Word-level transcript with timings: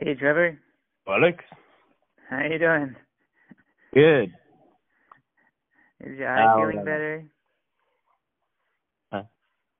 Hey, 0.00 0.14
Trevor. 0.14 0.58
Alex. 1.06 1.44
How 2.30 2.42
you 2.50 2.58
doing? 2.58 2.96
Good. 3.92 4.32
Is 6.00 6.18
your 6.18 6.28
eye 6.28 6.46
Uh, 6.46 6.56
feeling 6.56 6.84
better? 6.84 7.24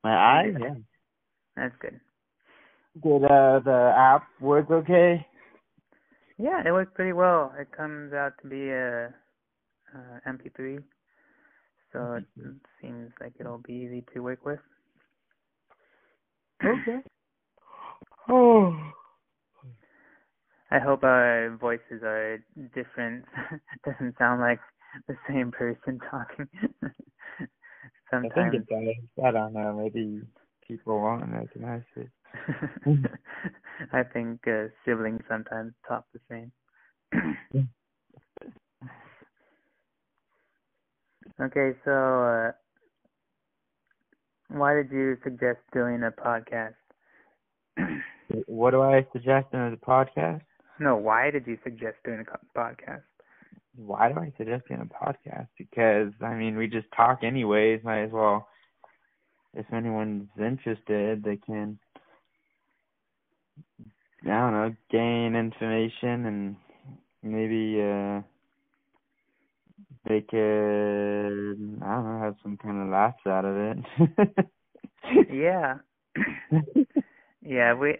My 0.05 0.11
eye? 0.17 0.53
Yeah. 0.59 0.75
That's 1.57 1.75
good. 1.81 2.01
Did 3.03 3.25
uh, 3.25 3.61
the 3.65 3.95
app 3.97 4.25
work 4.41 4.69
okay? 4.71 5.25
Yeah, 6.39 6.61
it 6.67 6.73
works 6.73 6.93
pretty 6.95 7.13
well. 7.13 7.55
It 7.59 7.69
comes 7.71 8.13
out 8.13 8.33
to 8.43 8.49
be 8.49 8.69
a, 8.71 9.15
uh 9.95 10.19
MP3, 10.29 10.83
so 11.93 12.15
it 12.15 12.25
seems 12.81 13.13
like 13.21 13.35
it'll 13.39 13.59
be 13.59 13.75
easy 13.75 14.05
to 14.13 14.21
work 14.21 14.45
with. 14.45 14.61
Okay. 16.65 16.99
Oh. 18.29 18.77
I 20.73 20.79
hope 20.79 21.05
our 21.05 21.55
voices 21.61 22.03
are 22.03 22.39
different. 22.75 23.27
it 23.53 23.61
doesn't 23.85 24.17
sound 24.17 24.41
like 24.41 24.61
the 25.07 25.17
same 25.29 25.51
person 25.51 26.01
talking. 26.11 26.49
Sometimes. 28.11 28.33
I 28.37 28.51
think 28.51 28.55
it 28.55 28.67
does. 28.69 28.95
I 29.23 29.31
don't 29.33 29.53
know. 29.53 29.75
Maybe 29.75 30.23
people 30.67 30.99
won't 30.99 31.31
recognize 31.31 31.83
it. 31.97 32.09
I 33.93 34.03
think 34.03 34.49
uh, 34.49 34.69
siblings 34.83 35.21
sometimes 35.29 35.75
talk 35.87 36.07
the 36.15 36.21
same. 36.31 36.51
okay, 41.43 41.73
so 41.85 41.93
uh, 41.93 42.53
why 44.49 44.73
did 44.73 44.91
you 44.91 45.19
suggest 45.23 45.59
doing 45.75 46.03
a 46.03 46.11
podcast? 46.11 46.77
What 48.47 48.71
do 48.71 48.81
I 48.81 49.07
suggest 49.13 49.49
in 49.53 49.73
the 49.73 49.77
podcast? 49.77 50.41
No, 50.83 50.97
why 50.97 51.31
did 51.31 51.47
you 51.47 51.59
suggest 51.65 51.97
doing 52.05 52.21
a 52.21 52.59
podcast? 52.59 53.03
Why 53.77 54.13
do 54.13 54.19
I 54.19 54.33
suggest 54.37 54.69
doing 54.69 54.81
a 54.83 55.05
podcast? 55.05 55.49
Because 55.59 56.13
I 56.23 56.35
mean, 56.35 56.57
we 56.57 56.67
just 56.67 56.87
talk 56.97 57.21
anyways. 57.23 57.83
Might 57.85 58.05
as 58.05 58.13
well. 58.13 58.49
If 59.55 59.67
anyone's 59.73 60.29
interested, 60.39 61.23
they 61.23 61.37
can. 61.37 61.79
I 64.25 64.29
don't 64.29 64.53
know, 64.53 64.75
gain 64.91 65.35
information 65.35 66.27
and 66.27 66.57
maybe 67.23 67.81
uh 67.83 68.23
they 70.07 70.21
could 70.21 71.81
I 71.83 71.95
don't 71.95 72.05
know, 72.05 72.21
have 72.23 72.37
some 72.43 72.57
kind 72.57 72.83
of 72.83 72.89
laughs 72.89 73.27
out 73.27 73.45
of 73.45 73.57
it. 73.57 74.47
Yeah. 75.33 75.79
yeah, 77.43 77.75
we 77.75 77.99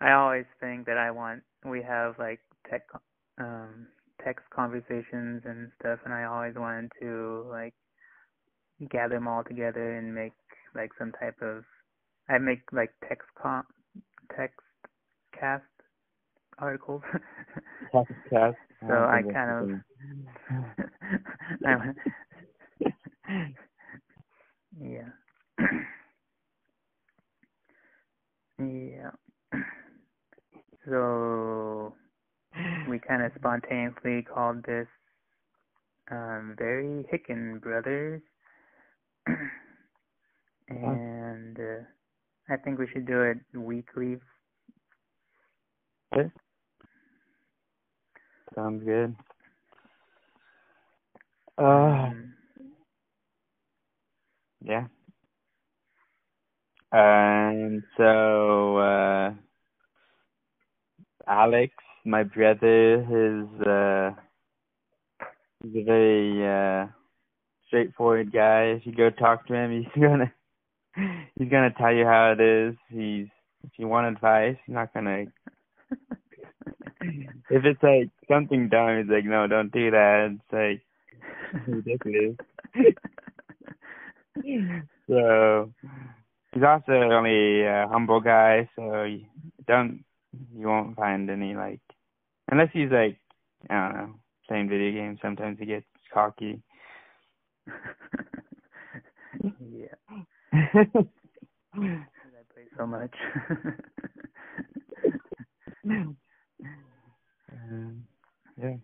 I 0.00 0.12
always 0.12 0.46
think 0.60 0.86
that 0.86 0.96
I 0.96 1.10
want 1.10 1.42
we 1.64 1.82
have 1.82 2.18
like 2.18 2.40
tech 2.68 2.82
um 3.38 3.86
text 4.24 4.44
conversations 4.54 5.42
and 5.44 5.70
stuff 5.80 5.98
and 6.04 6.12
I 6.12 6.24
always 6.24 6.54
wanted 6.56 6.90
to 7.00 7.46
like 7.48 7.74
gather 8.90 9.14
them 9.14 9.28
all 9.28 9.44
together 9.44 9.96
and 9.96 10.14
make 10.14 10.32
like 10.74 10.90
some 10.98 11.12
type 11.12 11.36
of 11.42 11.64
I 12.28 12.38
make 12.38 12.60
like 12.72 12.90
text 13.08 13.28
com 13.40 13.64
text 14.36 14.60
cast 15.38 15.64
articles. 16.58 17.02
Podcast. 17.94 18.54
so 18.88 18.94
I 18.94 19.22
kind 19.32 19.50
of 19.50 19.70
I, 21.66 21.76
yeah. 24.80 25.08
yeah. 28.58 29.10
So 30.88 31.94
we 32.88 32.98
kind 33.00 33.22
of 33.24 33.32
spontaneously 33.38 34.22
called 34.22 34.64
this 34.64 34.86
um 36.10 36.54
very 36.58 37.06
Hicken 37.12 37.60
brothers 37.60 38.22
and 40.68 41.58
uh, 41.58 41.84
I 42.52 42.56
think 42.58 42.78
we 42.78 42.88
should 42.92 43.06
do 43.06 43.22
it 43.22 43.38
weekly 43.56 44.16
Okay. 46.12 46.30
Sounds 48.54 48.84
good. 48.84 49.16
Uh 51.58 51.62
um, 51.62 52.34
yeah. 54.62 54.86
And 56.92 57.82
so 57.96 58.76
uh 58.78 59.30
Alex, 61.30 61.72
my 62.04 62.24
brother, 62.24 62.94
is 63.00 63.66
uh 63.66 64.10
he's 65.62 65.76
a 65.76 65.84
very 65.84 66.46
uh 66.46 66.86
straightforward 67.68 68.32
guy. 68.32 68.74
If 68.76 68.86
you 68.86 68.92
go 68.92 69.10
talk 69.10 69.46
to 69.46 69.54
him 69.54 69.70
he's 69.94 70.02
gonna 70.02 70.32
he's 71.38 71.48
gonna 71.50 71.72
tell 71.78 71.94
you 71.94 72.04
how 72.04 72.32
it 72.32 72.40
is. 72.40 72.74
He's 72.88 73.28
if 73.64 73.70
you 73.78 73.86
want 73.86 74.08
advice, 74.08 74.56
he's 74.66 74.74
not 74.74 74.92
gonna 74.92 75.26
if 77.00 77.64
it's 77.64 77.82
like 77.82 78.10
something 78.28 78.68
dumb, 78.68 78.98
he's 78.98 79.10
like, 79.10 79.24
No, 79.24 79.46
don't 79.46 79.72
do 79.72 79.90
that. 79.92 80.36
It's 80.36 80.52
like 80.52 81.66
ridiculous. 81.66 82.36
so 85.08 85.72
he's 86.52 86.62
also 86.62 86.92
only 86.92 87.62
a 87.62 87.86
humble 87.88 88.20
guy, 88.20 88.68
so 88.76 89.06
don't 89.66 90.04
you 90.56 90.66
won't 90.66 90.96
find 90.96 91.28
any 91.30 91.54
like 91.54 91.80
unless 92.50 92.68
he's 92.72 92.90
like 92.90 93.18
I 93.68 93.88
don't 93.88 93.96
know 93.96 94.14
playing 94.50 94.68
video 94.68 94.90
games. 94.90 95.20
Sometimes 95.22 95.58
he 95.60 95.66
gets 95.66 95.86
cocky. 96.12 96.60
yeah, 99.60 99.94
I 100.52 100.84
play 102.52 102.66
so 102.76 102.86
much. 102.86 103.14
um, 107.52 108.04
yeah. 108.60 108.74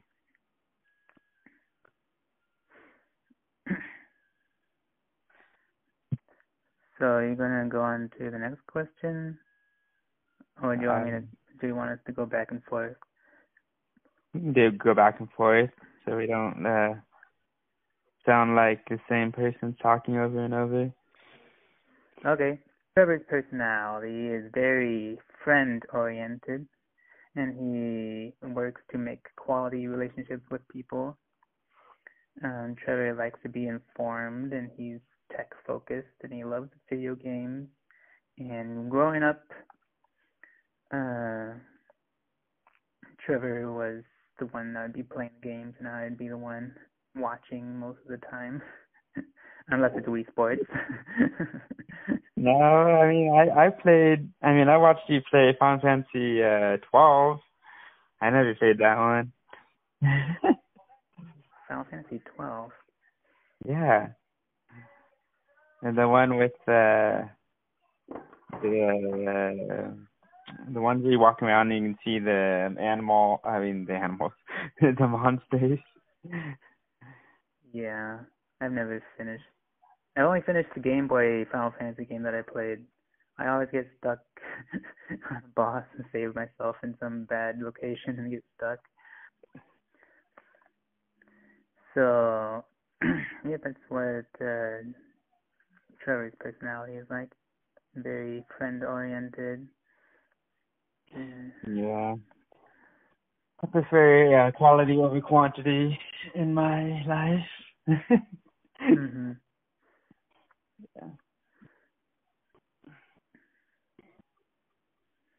so 6.96 7.18
you're 7.18 7.34
gonna 7.34 7.68
go 7.68 7.82
on 7.82 8.08
to 8.18 8.30
the 8.30 8.38
next 8.38 8.64
question, 8.68 9.36
or 10.62 10.76
do 10.76 10.82
you 10.82 10.88
want 10.88 11.06
me 11.06 11.10
to? 11.10 11.35
Do 11.60 11.66
you 11.66 11.74
want 11.74 11.90
us 11.90 11.98
to 12.06 12.12
go 12.12 12.26
back 12.26 12.50
and 12.50 12.62
forth? 12.64 12.96
we 14.36 14.40
can 14.40 14.52
do 14.52 14.70
go 14.72 14.94
back 14.94 15.20
and 15.20 15.28
forth 15.36 15.70
so 16.04 16.16
we 16.16 16.26
don't 16.26 16.66
uh 16.66 16.94
sound 18.24 18.56
like 18.56 18.84
the 18.88 18.98
same 19.08 19.32
person 19.32 19.76
talking 19.80 20.16
over 20.16 20.44
and 20.44 20.52
over. 20.52 20.92
Okay. 22.26 22.58
Trevor's 22.94 23.22
personality 23.28 24.28
is 24.28 24.50
very 24.52 25.18
friend 25.44 25.82
oriented 25.92 26.66
and 27.36 27.54
he 27.54 28.48
works 28.48 28.80
to 28.90 28.98
make 28.98 29.24
quality 29.36 29.86
relationships 29.86 30.42
with 30.50 30.66
people. 30.68 31.16
Um, 32.42 32.74
Trevor 32.82 33.14
likes 33.14 33.38
to 33.42 33.48
be 33.48 33.68
informed 33.68 34.52
and 34.52 34.70
he's 34.76 34.98
tech 35.30 35.50
focused 35.66 36.08
and 36.22 36.32
he 36.32 36.42
loves 36.42 36.70
video 36.90 37.14
games. 37.14 37.68
And 38.38 38.90
growing 38.90 39.22
up, 39.22 39.42
uh, 40.92 41.54
Trevor 43.24 43.72
was 43.72 44.02
the 44.38 44.46
one 44.46 44.72
that 44.74 44.82
would 44.82 44.92
be 44.92 45.02
playing 45.02 45.30
the 45.42 45.48
games 45.48 45.74
and 45.78 45.88
I'd 45.88 46.18
be 46.18 46.28
the 46.28 46.36
one 46.38 46.74
watching 47.16 47.78
most 47.78 47.98
of 48.04 48.08
the 48.20 48.26
time. 48.26 48.62
Unless 49.68 49.92
it's 49.96 50.06
Wii 50.06 50.28
Sports. 50.30 50.62
No, 52.36 52.52
I 52.52 53.08
mean 53.08 53.32
I 53.34 53.66
I 53.66 53.70
played. 53.70 54.28
I 54.42 54.52
mean 54.52 54.68
I 54.68 54.76
watched 54.76 55.08
you 55.08 55.20
play 55.30 55.56
Final 55.58 55.80
Fantasy 55.80 56.42
uh 56.42 56.76
twelve. 56.90 57.38
I 58.20 58.28
never 58.30 58.54
played 58.54 58.78
that 58.78 58.98
one. 58.98 59.32
Final 61.68 61.84
Fantasy 61.90 62.20
twelve. 62.36 62.70
yeah, 63.66 64.08
and 65.82 65.96
the 65.96 66.06
one 66.06 66.36
with 66.36 66.52
uh, 66.68 67.24
the 68.62 69.64
uh, 69.72 69.90
the 70.72 70.80
ones 70.80 71.02
where 71.02 71.12
you 71.12 71.18
walk 71.18 71.42
around 71.42 71.72
and 71.72 71.84
you 71.84 71.90
can 71.90 71.98
see 72.04 72.18
the 72.18 72.74
animal. 72.80 73.40
I 73.44 73.58
mean 73.58 73.84
the 73.86 73.94
animals, 73.94 74.32
the 74.80 75.06
monsters. 75.06 75.78
Yeah, 77.72 78.18
I've 78.60 78.72
never 78.72 79.02
finished. 79.18 79.44
I 80.16 80.22
only 80.22 80.40
finished 80.40 80.70
the 80.74 80.80
Game 80.80 81.08
Boy 81.08 81.44
Final 81.52 81.74
Fantasy 81.78 82.06
game 82.06 82.22
that 82.22 82.34
I 82.34 82.40
played. 82.42 82.78
I 83.38 83.48
always 83.48 83.68
get 83.70 83.86
stuck 83.98 84.18
on 85.30 85.36
a 85.36 85.48
boss 85.54 85.84
and 85.96 86.06
save 86.10 86.34
myself 86.34 86.76
in 86.82 86.94
some 86.98 87.24
bad 87.24 87.58
location 87.60 88.18
and 88.18 88.30
get 88.30 88.42
stuck. 88.56 88.78
So, 91.94 92.64
yeah, 93.46 93.56
that's 93.62 93.76
what 93.88 94.26
uh, 94.40 94.84
Trevor's 96.02 96.32
personality 96.40 96.94
is 96.94 97.06
like. 97.10 97.30
Very 97.94 98.44
friend 98.56 98.84
oriented. 98.84 99.66
Yeah. 101.66 102.16
I 103.62 103.66
prefer 103.66 104.48
uh, 104.48 104.52
quality 104.52 104.96
over 104.98 105.20
quantity 105.20 105.98
in 106.34 106.54
my 106.54 107.02
life. 107.06 107.98
hmm 108.80 109.32
Yeah. 110.96 111.08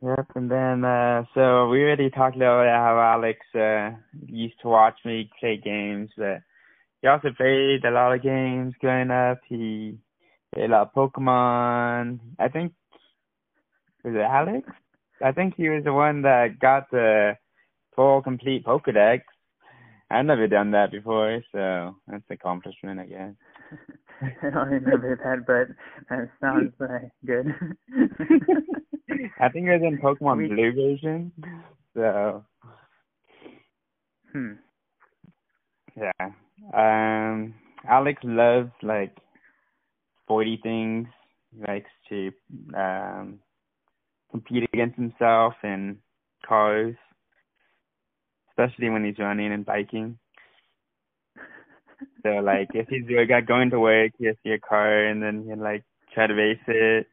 Yep, 0.01 0.27
and 0.35 0.51
then 0.51 0.85
uh 0.85 1.23
so 1.33 1.69
we 1.69 1.81
already 1.83 2.09
talked 2.09 2.35
about 2.35 2.65
how 2.67 2.99
Alex 3.15 3.39
uh 3.55 3.91
used 4.27 4.59
to 4.61 4.67
watch 4.67 4.97
me 5.05 5.29
play 5.39 5.57
games, 5.57 6.11
but 6.17 6.41
he 7.01 7.07
also 7.07 7.29
played 7.35 7.83
a 7.85 7.91
lot 7.91 8.13
of 8.13 8.21
games 8.23 8.73
growing 8.79 9.11
up. 9.11 9.39
He 9.47 9.97
played 10.53 10.69
a 10.69 10.73
lot 10.73 10.87
of 10.87 10.93
Pokemon. 10.93 12.19
I 12.39 12.49
think 12.49 12.73
was 14.03 14.15
it 14.15 14.19
Alex? 14.21 14.69
I 15.23 15.31
think 15.31 15.55
he 15.55 15.69
was 15.69 15.83
the 15.83 15.93
one 15.93 16.21
that 16.23 16.59
got 16.59 16.89
the 16.91 17.37
full 17.95 18.21
complete 18.21 18.65
Pokedex. 18.65 19.21
I've 20.09 20.25
never 20.25 20.47
done 20.47 20.71
that 20.71 20.91
before, 20.91 21.41
so 21.51 21.95
that's 22.07 22.23
an 22.29 22.33
accomplishment 22.33 22.99
I 22.99 23.05
guess. 23.05 23.33
I 24.41 24.49
don't 24.49 24.69
remember 24.69 25.15
that, 25.17 25.45
but 25.45 25.75
that 26.09 26.29
sounds 26.41 26.73
uh, 26.79 27.07
good. 27.25 27.47
I 29.39 29.49
think 29.49 29.67
it 29.67 29.79
was 29.79 29.81
in 29.83 29.99
Pokemon 30.01 30.37
We- 30.37 30.47
Blue 30.47 30.73
version. 30.73 31.31
So 31.93 32.43
hmm. 34.31 34.53
yeah. 35.95 36.29
Um 36.73 37.55
Alex 37.87 38.21
loves 38.23 38.71
like 38.81 39.15
sporty 40.23 40.59
things. 40.61 41.07
Likes 41.67 41.89
to 42.09 42.31
um 42.75 43.39
compete 44.31 44.69
against 44.73 44.95
himself 44.95 45.53
in 45.63 45.97
cars. 46.45 46.95
Especially 48.49 48.89
when 48.89 49.05
he's 49.05 49.19
running 49.19 49.51
and 49.53 49.65
biking. 49.65 50.17
So 52.23 52.29
like 52.29 52.69
if 52.73 52.87
he's 52.89 53.05
uh, 53.05 53.41
going 53.47 53.69
to 53.71 53.79
work, 53.79 54.11
he'll 54.17 54.33
see 54.43 54.51
a 54.51 54.59
car 54.59 55.05
and 55.07 55.21
then 55.21 55.45
he'll 55.47 55.61
like 55.61 55.83
try 56.13 56.27
to 56.27 56.33
race 56.33 56.57
it. 56.67 57.07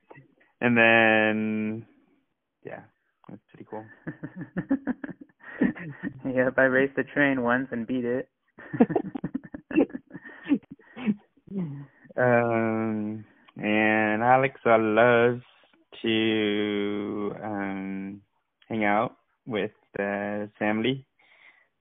And 0.61 0.76
then 0.76 1.87
yeah, 2.64 2.81
that's 3.28 3.43
pretty 3.50 3.67
cool. 3.70 3.84
yep, 6.34 6.55
I 6.56 6.62
raced 6.62 6.96
the 6.96 7.05
train 7.05 7.43
once 7.43 7.69
and 7.70 7.87
beat 7.87 8.05
it. 8.05 8.28
um, 12.17 13.25
and 13.56 14.22
Alex 14.22 14.60
loves 14.64 15.43
to 16.04 17.36
um 17.42 18.22
hang 18.68 18.84
out 18.84 19.16
with 19.46 19.72
the 19.96 20.50
family. 20.58 21.06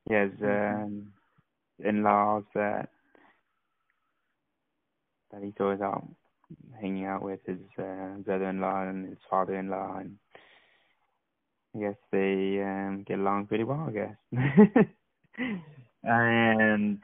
He 0.08 0.16
has 0.16 0.32
Mhm. 0.42 0.84
um 0.84 1.14
in-laws 1.84 2.44
that 2.56 2.90
that 5.32 5.44
he's 5.44 5.54
always 5.60 5.82
out 5.82 6.08
hanging 6.82 7.06
out 7.06 7.24
with 7.24 7.40
his 7.46 7.60
uh, 7.80 8.16
brother-in-law 8.26 8.84
and 8.90 9.10
his 9.10 9.18
father-in-law, 9.30 9.98
and 10.00 10.18
I 11.76 11.80
guess 11.80 11.96
they 12.12 12.62
um 12.64 13.04
get 13.08 13.20
along 13.20 13.48
pretty 13.48 13.64
well, 13.66 13.90
I 13.90 13.92
guess. 13.92 14.88
and 16.04 17.00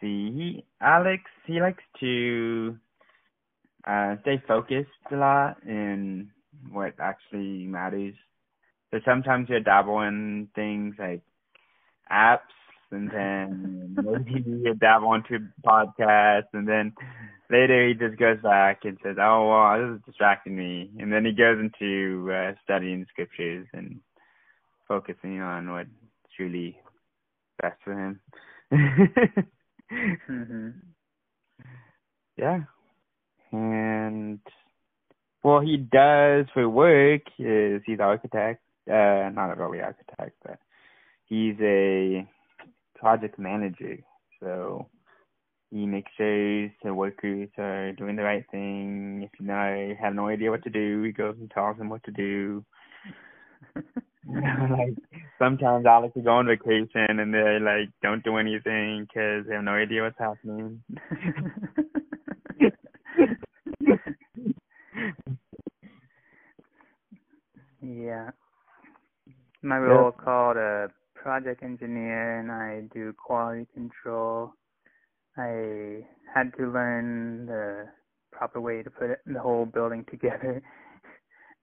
see, 0.00 0.32
he, 0.32 0.66
Alex, 0.80 1.24
he 1.46 1.60
likes 1.60 1.84
to 2.00 2.76
uh 3.86 4.16
stay 4.22 4.42
focused 4.46 4.90
a 5.10 5.16
lot 5.16 5.56
in 5.66 6.30
what 6.70 6.94
actually 7.00 7.66
matters. 7.66 8.14
So 8.90 9.00
sometimes 9.04 9.48
you 9.48 9.60
dabble 9.60 10.00
in 10.02 10.48
things 10.54 10.94
like 10.98 11.22
apps 12.10 12.38
and 12.90 13.10
then 13.10 13.96
maybe 14.26 14.50
you 14.50 14.74
dabble 14.74 15.14
into 15.14 15.38
podcasts 15.64 16.52
and 16.52 16.68
then 16.68 16.92
later 17.50 17.88
he 17.88 17.94
just 17.94 18.18
goes 18.18 18.38
back 18.42 18.80
and 18.84 18.98
says, 19.02 19.16
Oh 19.20 19.48
well 19.48 19.78
this 19.90 19.98
is 19.98 20.04
distracting 20.06 20.56
me 20.56 20.90
and 20.98 21.12
then 21.12 21.24
he 21.24 21.32
goes 21.32 21.58
into 21.58 22.30
uh 22.32 22.52
studying 22.64 23.06
scriptures 23.10 23.66
and 23.72 24.00
focusing 24.88 25.40
on 25.40 25.70
what's 25.70 25.88
truly 26.36 26.76
best 27.60 27.76
for 27.84 27.92
him. 27.94 28.20
mhm. 28.72 30.74
yeah. 32.36 32.60
And 33.52 34.40
well 35.42 35.60
he 35.60 35.76
does 35.76 36.46
for 36.52 36.68
work 36.68 37.22
is 37.38 37.82
he's 37.86 37.98
an 37.98 38.04
architect. 38.04 38.62
Uh 38.88 39.30
not 39.32 39.50
a 39.50 39.54
really 39.56 39.80
architect, 39.80 40.36
but 40.44 40.58
he's 41.26 41.56
a 41.60 42.26
project 42.96 43.38
manager. 43.38 43.98
So 44.40 44.88
he 45.70 45.86
makes 45.86 46.10
sure 46.16 46.68
the 46.82 46.94
workers 46.94 47.48
are 47.58 47.92
doing 47.92 48.16
the 48.16 48.22
right 48.22 48.44
thing. 48.50 49.22
If 49.22 49.40
you 49.40 49.46
know 49.46 49.94
have 50.00 50.14
no 50.14 50.28
idea 50.28 50.50
what 50.50 50.64
to 50.64 50.70
do, 50.70 51.02
he 51.02 51.12
goes 51.12 51.36
and 51.38 51.50
tells 51.50 51.78
them 51.78 51.88
what 51.88 52.02
to 52.04 52.10
do. 52.10 52.64
like 54.26 54.94
sometimes 55.38 55.86
Alex 55.86 56.14
will 56.14 56.22
go 56.22 56.32
on 56.32 56.46
vacation 56.46 57.18
and 57.18 57.32
they 57.32 57.58
like 57.60 57.88
don't 58.02 58.22
do 58.22 58.36
anything 58.36 59.06
because 59.08 59.46
they 59.46 59.54
have 59.54 59.64
no 59.64 59.72
idea 59.72 60.02
what's 60.02 60.18
happening. 60.18 60.82
yeah. 67.90 68.30
My 69.62 69.78
role 69.78 70.10
is 70.10 70.14
called 70.24 70.56
a 70.58 70.88
project 71.14 71.62
engineer 71.62 72.40
and 72.40 72.52
I 72.52 72.88
do 72.94 73.12
quality 73.14 73.66
control. 73.74 74.52
I 75.36 76.06
had 76.34 76.52
to 76.58 76.66
learn 76.70 77.46
the 77.46 77.86
proper 78.32 78.60
way 78.60 78.82
to 78.82 78.90
put 78.90 79.10
it, 79.10 79.20
the 79.26 79.40
whole 79.40 79.66
building 79.66 80.04
together 80.10 80.62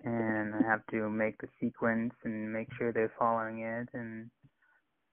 and 0.03 0.56
I 0.56 0.63
have 0.69 0.85
to 0.91 1.09
make 1.09 1.39
the 1.41 1.50
sequence 1.62 2.13
and 2.24 2.53
make 2.53 2.69
sure 2.77 2.94
they're 2.94 3.13
following 3.19 3.62
it 3.62 3.89
and 3.97 4.29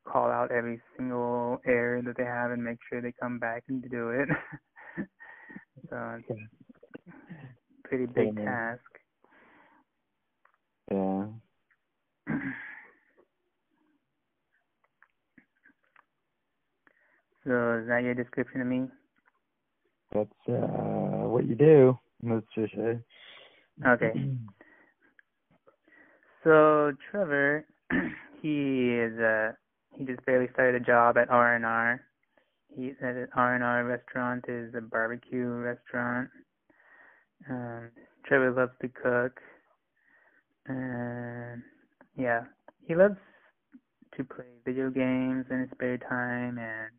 call 0.09 0.31
out 0.31 0.53
every 0.53 0.81
single 0.97 1.59
error 1.67 2.03
that 2.03 2.17
they 2.19 2.25
have 2.25 2.53
and 2.53 2.65
make 2.65 2.79
sure 2.91 3.03
they 3.03 3.15
come 3.21 3.39
back 3.39 3.65
and 3.69 3.83
do 3.91 4.11
it. 4.11 4.29
so 5.91 6.19
it's 6.21 6.31
a 6.31 7.89
pretty 7.89 8.07
big 8.07 8.35
Yeah. 8.37 8.45
task. 8.45 8.83
Yeah. 10.91 11.27
So 17.47 17.79
is 17.79 17.89
that 17.89 18.03
your 18.03 18.15
description 18.15 18.63
of 18.63 18.67
me? 18.67 18.89
That's 20.13 20.31
uh 20.49 21.29
what 21.29 21.47
you 21.47 21.55
do. 21.55 21.99
Let's 22.23 22.47
just 22.55 22.75
say. 22.75 22.99
Okay. 23.87 24.13
So 26.43 26.93
Trevor, 27.11 27.67
he 28.43 28.95
is 28.95 29.19
uh 29.19 29.53
he 29.97 30.05
just 30.05 30.25
barely 30.25 30.49
started 30.55 30.81
a 30.81 30.85
job 30.85 31.19
at 31.19 31.29
R 31.29 31.55
and 31.55 31.67
R. 31.67 32.01
He 32.75 32.93
at 33.03 33.15
an 33.15 33.29
R 33.35 33.55
and 33.55 33.65
R 33.65 33.85
restaurant 33.85 34.45
is 34.49 34.75
a 34.75 34.81
barbecue 34.81 35.47
restaurant. 35.47 36.31
Um 37.51 37.91
Trevor 38.27 38.53
loves 38.53 38.73
to 38.81 38.89
cook. 38.89 39.41
And 40.67 41.63
yeah, 42.17 42.43
he 42.87 42.95
loves 42.95 43.17
to 44.17 44.25
play 44.25 44.45
video 44.65 44.91
games 44.91 45.47
in 45.51 45.61
his 45.61 45.71
spare 45.73 45.99
time 45.99 46.59
and 46.59 46.91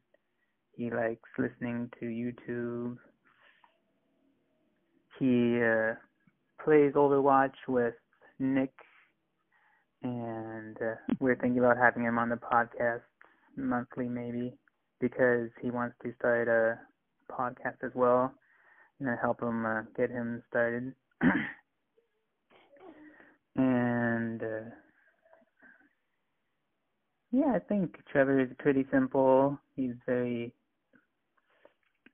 he 0.75 0.91
likes 0.91 1.29
listening 1.37 1.89
to 1.99 2.05
YouTube. 2.05 2.97
He 5.19 5.61
uh 5.61 5.95
plays 6.63 6.93
Overwatch 6.93 7.55
with 7.67 7.93
Nick 8.39 8.73
and 10.03 10.77
uh, 10.81 10.95
we're 11.19 11.35
thinking 11.35 11.59
about 11.59 11.77
having 11.77 12.03
him 12.03 12.17
on 12.17 12.29
the 12.29 12.35
podcast 12.35 13.01
monthly 13.55 14.07
maybe 14.07 14.53
because 14.99 15.49
he 15.61 15.71
wants 15.71 15.95
to 16.03 16.13
start 16.19 16.47
a 16.47 16.77
podcast 17.31 17.83
as 17.83 17.91
well 17.95 18.31
and 18.99 19.09
help 19.21 19.41
him 19.41 19.65
uh, 19.65 19.81
get 19.95 20.09
him 20.09 20.43
started 20.49 20.93
and 23.55 24.41
uh, 24.41 24.69
yeah 27.31 27.53
I 27.55 27.59
think 27.59 27.97
Trevor 28.11 28.39
is 28.39 28.49
pretty 28.59 28.85
simple 28.91 29.59
he's 29.75 29.95
very 30.05 30.53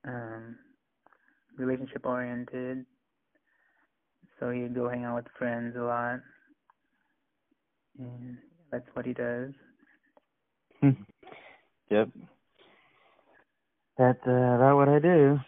um 0.06 0.56
relationship 1.56 2.06
oriented 2.06 2.84
so 4.40 4.50
he'd 4.50 4.74
go 4.74 4.88
hang 4.88 5.04
out 5.04 5.16
with 5.16 5.26
friends 5.38 5.76
a 5.76 5.82
lot 5.82 6.20
and 7.98 8.38
that's 8.70 8.88
what 8.94 9.06
he 9.06 9.12
does. 9.12 9.52
yep. 11.90 12.08
That's 13.98 14.18
uh, 14.26 14.30
about 14.30 14.76
what 14.76 14.88
I 14.88 14.98
do. 14.98 15.38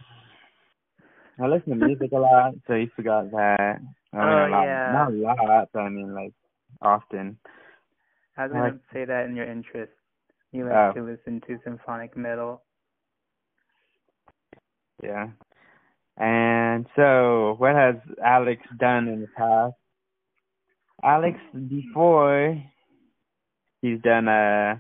I 1.43 1.47
listen 1.47 1.71
to 1.79 1.87
music 1.87 2.13
a 2.13 2.19
lot, 2.19 2.53
so 2.67 2.75
you 2.75 2.89
forgot 2.95 3.31
that. 3.33 3.81
I 4.15 4.17
mean, 4.17 4.25
Oh, 4.29 4.47
a 4.47 4.51
lot, 4.51 4.63
yeah. 4.65 4.93
Not 4.93 5.13
a 5.13 5.47
lot, 5.47 5.69
but 5.73 5.81
I 5.81 5.89
mean, 5.89 6.15
like, 6.15 6.33
often. 6.83 7.39
I 8.37 8.47
was 8.47 8.53
like- 8.55 8.75
say 8.93 9.05
that 9.05 9.27
in 9.27 9.37
your 9.37 9.47
interest. 9.47 9.93
You 10.53 10.65
like 10.67 10.75
Oh. 10.75 10.93
to 10.95 11.03
listen 11.03 11.41
to 11.43 11.59
symphonic 11.65 12.17
metal. 12.17 12.63
Yeah. 15.03 15.29
And 16.17 16.87
so, 16.95 17.55
what 17.59 17.75
has 17.75 17.97
Alex 18.23 18.63
done 18.79 19.09
in 19.09 19.21
the 19.23 19.29
past? 19.37 19.75
Alex, 21.03 21.39
before, 21.69 22.63
he's 23.83 24.01
done 24.03 24.29
uh 24.29 24.79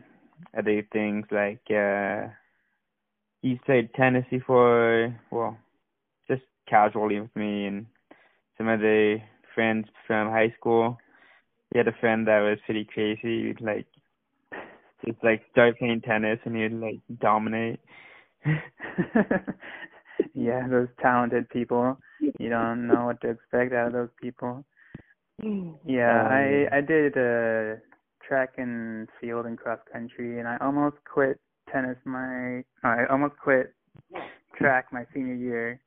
other 0.56 0.82
things 0.92 1.26
like 1.30 1.60
uh 1.70 2.28
he's 3.42 3.58
played 3.66 3.92
tennis 3.94 4.24
before, 4.30 5.14
well, 5.30 5.58
just 6.28 6.42
casually 6.66 7.20
with 7.20 7.34
me 7.36 7.66
and 7.66 7.86
some 8.58 8.68
other 8.68 9.22
friends 9.54 9.86
from 10.06 10.30
high 10.30 10.52
school. 10.58 10.98
He 11.72 11.78
had 11.78 11.88
a 11.88 11.96
friend 12.00 12.26
that 12.26 12.40
was 12.40 12.58
pretty 12.64 12.84
crazy. 12.84 13.48
He'd 13.48 13.60
like 13.60 13.86
just 15.04 15.22
like 15.22 15.42
start 15.52 15.78
playing 15.78 16.02
tennis 16.02 16.38
and 16.44 16.56
he'd 16.56 16.72
like 16.72 17.00
dominate. 17.20 17.80
yeah, 20.34 20.66
those 20.68 20.88
talented 21.00 21.48
people. 21.50 21.98
You 22.38 22.48
don't 22.48 22.86
know 22.86 23.06
what 23.06 23.20
to 23.22 23.30
expect 23.30 23.72
out 23.72 23.88
of 23.88 23.92
those 23.92 24.08
people. 24.20 24.64
Yeah, 25.84 26.24
Um, 26.24 26.32
I 26.32 26.66
I 26.72 26.80
did 26.80 27.16
uh 27.16 27.76
track 28.26 28.54
and 28.56 29.08
field 29.20 29.46
and 29.46 29.58
cross 29.58 29.80
country 29.92 30.38
and 30.38 30.48
I 30.48 30.56
almost 30.60 30.96
quit 31.12 31.38
tennis 31.70 31.98
my 32.04 32.62
I 32.82 33.04
almost 33.10 33.36
quit 33.42 33.74
track 34.56 34.86
my 34.92 35.04
senior 35.12 35.34
year. 35.34 35.80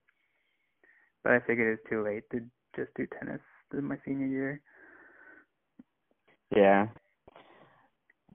But 1.23 1.33
I 1.33 1.39
figured 1.39 1.67
it 1.67 1.79
was 1.81 1.89
too 1.89 2.03
late 2.03 2.23
to 2.31 2.41
just 2.77 2.93
do 2.95 3.07
tennis 3.19 3.41
in 3.73 3.83
my 3.83 3.97
senior 4.05 4.27
year. 4.27 4.61
Yeah. 6.55 6.87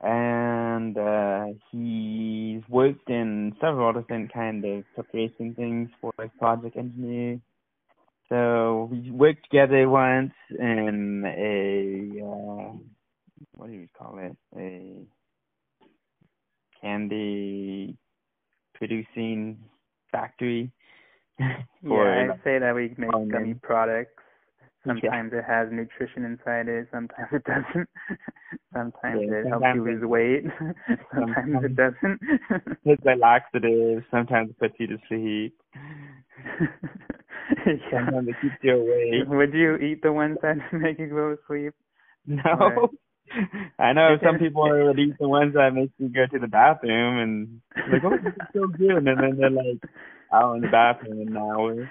And 0.00 0.98
uh 0.98 1.46
he's 1.70 2.62
worked 2.68 3.08
in 3.08 3.54
several 3.60 3.92
different 3.92 4.32
kind 4.32 4.64
of 4.64 4.84
preparation 4.94 5.54
things 5.54 5.90
for 6.00 6.12
like 6.18 6.36
project 6.38 6.76
engineer. 6.76 7.40
So 8.28 8.88
we 8.90 9.10
worked 9.10 9.44
together 9.44 9.88
once 9.88 10.32
in 10.50 11.24
a 11.24 12.24
uh 12.24 12.76
what 13.52 13.68
do 13.68 13.74
you 13.74 13.88
call 13.96 14.18
it? 14.18 14.36
A 14.56 15.06
candy 16.80 17.96
producing 18.74 19.58
factory 20.10 20.72
yeah, 21.82 22.26
like, 22.28 22.40
I 22.40 22.44
say 22.44 22.58
that 22.58 22.74
we 22.74 22.94
make 22.96 23.10
gummy 23.10 23.54
man. 23.54 23.60
Yeah. 24.84 24.92
Sometimes 24.94 25.32
it 25.32 25.44
has 25.46 25.68
nutrition 25.70 26.24
inside 26.24 26.68
it, 26.68 26.88
sometimes 26.90 27.28
it 27.32 27.44
doesn't. 27.44 27.88
sometimes 28.74 29.20
Yeah, 29.22 29.36
it 29.38 29.46
helps 29.48 29.66
you 29.74 29.84
lose 29.84 30.02
weight, 30.02 30.44
sometimes 31.14 31.64
it 31.64 31.76
doesn't. 31.76 32.20
it's 32.84 33.04
like 33.04 33.18
laxative, 33.20 34.02
sometimes 34.10 34.50
it 34.50 34.58
puts 34.58 34.74
you 34.78 34.88
to 34.88 34.98
sleep. 35.08 35.54
yeah. 37.66 37.74
Sometimes 37.92 38.28
it 38.28 38.34
keeps 38.42 38.54
you 38.62 38.74
awake. 38.74 39.28
Would 39.28 39.54
you 39.54 39.76
eat 39.76 40.02
the 40.02 40.12
ones 40.12 40.38
that 40.42 40.56
make 40.72 40.98
you 40.98 41.08
go 41.08 41.30
to 41.30 41.38
sleep? 41.46 41.74
No. 42.26 42.90
I 43.78 43.92
know 43.92 44.16
some 44.22 44.38
people 44.38 44.68
would 44.68 44.98
eat 44.98 45.14
the 45.18 45.28
ones 45.28 45.54
that 45.54 45.72
make 45.74 45.90
you 45.98 46.08
go 46.08 46.26
to 46.26 46.38
the 46.38 46.48
bathroom 46.48 47.18
and 47.18 47.60
like, 47.92 48.02
oh, 48.04 48.16
this 48.22 48.34
is 48.34 48.48
so 48.52 48.66
good, 48.66 49.06
and 49.06 49.06
then 49.06 49.36
they're 49.38 49.50
like 49.50 49.82
out 50.32 50.54
in 50.56 50.62
the 50.62 50.68
bathroom 50.68 51.20
in 51.20 51.28
an 51.28 51.36
hour. 51.36 51.88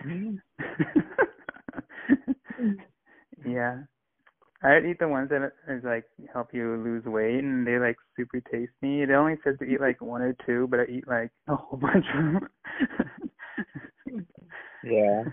yeah. 3.46 3.80
I'd 4.64 4.86
eat 4.86 5.00
the 5.00 5.08
ones 5.08 5.30
that 5.30 5.54
is 5.68 5.84
like 5.84 6.06
help 6.34 6.54
you 6.54 6.76
lose 6.84 7.04
weight 7.06 7.40
and 7.44 7.66
they 7.66 7.80
like 7.80 7.98
super 8.16 8.42
tasty. 8.42 9.02
It 9.02 9.10
only 9.10 9.36
says 9.44 9.56
to 9.60 9.66
eat 9.66 9.82
like 9.82 10.02
one 10.02 10.22
or 10.22 10.36
two, 10.46 10.68
but 10.70 10.82
I 10.82 10.86
eat 10.86 11.08
like 11.08 11.32
a 11.48 11.56
whole 11.56 11.80
bunch 11.80 12.06
of 12.14 12.24
them. 12.24 12.50
Yeah. 14.84 15.24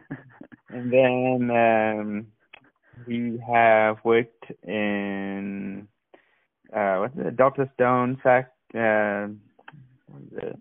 And 0.71 0.93
then 0.93 1.51
um 1.51 2.27
we 3.07 3.41
have 3.53 3.99
worked 4.05 4.45
in 4.67 5.89
uh 6.75 6.97
what's 6.99 7.15
it, 7.19 7.37
Delta 7.37 7.71
Stone 7.75 8.19
fact 8.23 8.55
uh 8.75 9.29
what 10.07 10.23
is 10.23 10.39
it? 10.39 10.59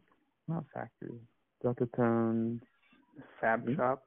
Not 0.47 0.65
factory. 0.74 1.19
Delta 1.62 1.88
Stone 1.93 2.62
Fab 3.41 3.65
Hmm? 3.65 3.75
shop. 3.75 4.03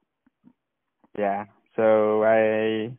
Yeah. 1.17 1.45
So 1.75 2.23
I 2.23 2.91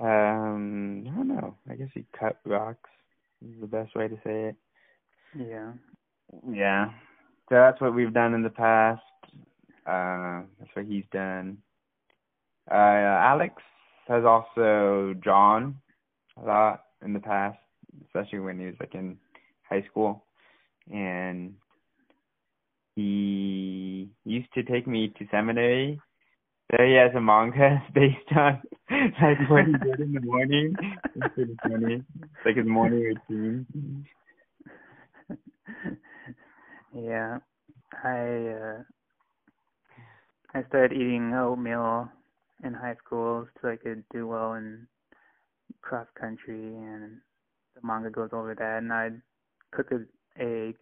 um 0.00 1.04
I 1.06 1.16
don't 1.16 1.28
know. 1.28 1.56
I 1.68 1.74
guess 1.74 1.88
he 1.94 2.04
cut 2.18 2.38
rocks 2.44 2.90
is 3.42 3.60
the 3.60 3.66
best 3.66 3.94
way 3.94 4.08
to 4.08 4.16
say 4.24 4.44
it. 4.50 4.56
Yeah. 5.36 5.72
Yeah. 6.50 6.86
So 7.48 7.56
that's 7.56 7.80
what 7.80 7.94
we've 7.94 8.12
done 8.12 8.34
in 8.34 8.42
the 8.42 8.50
past. 8.50 9.02
Uh 9.86 10.42
that's 10.58 10.70
what 10.74 10.86
he's 10.86 11.04
done. 11.12 11.58
Uh 12.70 12.74
Alex 12.74 13.54
has 14.08 14.24
also 14.24 15.14
drawn 15.20 15.76
a 16.42 16.46
lot 16.46 16.84
in 17.04 17.12
the 17.12 17.20
past, 17.20 17.58
especially 18.06 18.40
when 18.40 18.58
he 18.58 18.66
was 18.66 18.74
like 18.80 18.94
in 18.94 19.16
high 19.68 19.84
school. 19.90 20.24
And 20.92 21.54
he 22.96 24.08
used 24.24 24.52
to 24.54 24.62
take 24.62 24.86
me 24.86 25.12
to 25.18 25.26
seminary 25.30 26.00
so 26.70 26.84
he 26.84 26.94
has 26.94 27.10
a 27.16 27.20
manga 27.20 27.82
based 27.94 28.16
on 28.36 28.62
like 28.90 29.50
what 29.50 29.66
he 29.66 29.72
did 29.72 30.00
in 30.00 30.12
the 30.12 30.20
morning. 30.20 30.74
It's 31.16 31.34
pretty 31.34 31.56
funny. 31.62 32.04
It's 32.22 32.46
like 32.46 32.56
his 32.56 32.66
morning 32.66 33.16
routine. 33.28 34.06
yeah. 36.94 37.38
I 38.04 38.18
uh 38.18 38.82
I 40.54 40.64
started 40.68 40.92
eating 40.96 41.32
oatmeal 41.34 42.08
in 42.64 42.74
high 42.74 42.96
school 43.04 43.46
so 43.60 43.68
I 43.68 43.76
could 43.76 44.04
do 44.12 44.26
well 44.26 44.54
in 44.54 44.86
cross 45.82 46.06
country 46.18 46.74
and 46.76 47.18
the 47.74 47.80
manga 47.82 48.10
goes 48.10 48.30
over 48.32 48.54
that 48.54 48.78
and 48.78 48.92
I'd 48.92 49.20
cook 49.72 49.90
an 49.90 50.06
egg 50.38 50.76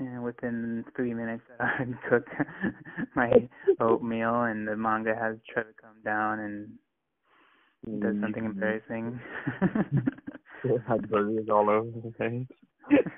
and 0.00 0.22
within 0.22 0.84
three 0.96 1.14
minutes 1.14 1.42
I'd 1.60 1.94
cook 2.08 2.26
my 3.14 3.30
oatmeal 3.78 4.42
and 4.42 4.66
the 4.66 4.76
manga 4.76 5.14
has 5.14 5.36
tried 5.52 5.64
to 5.64 5.74
come 5.80 6.02
down 6.04 6.40
and 6.40 6.68
does 8.00 8.12
mm-hmm. 8.12 8.22
something 8.22 8.44
embarrassing. 8.44 9.20
Had 10.86 11.08
burgers 11.08 11.48
all 11.50 11.70
over 11.70 11.90
the 12.04 12.12
place. 12.12 12.46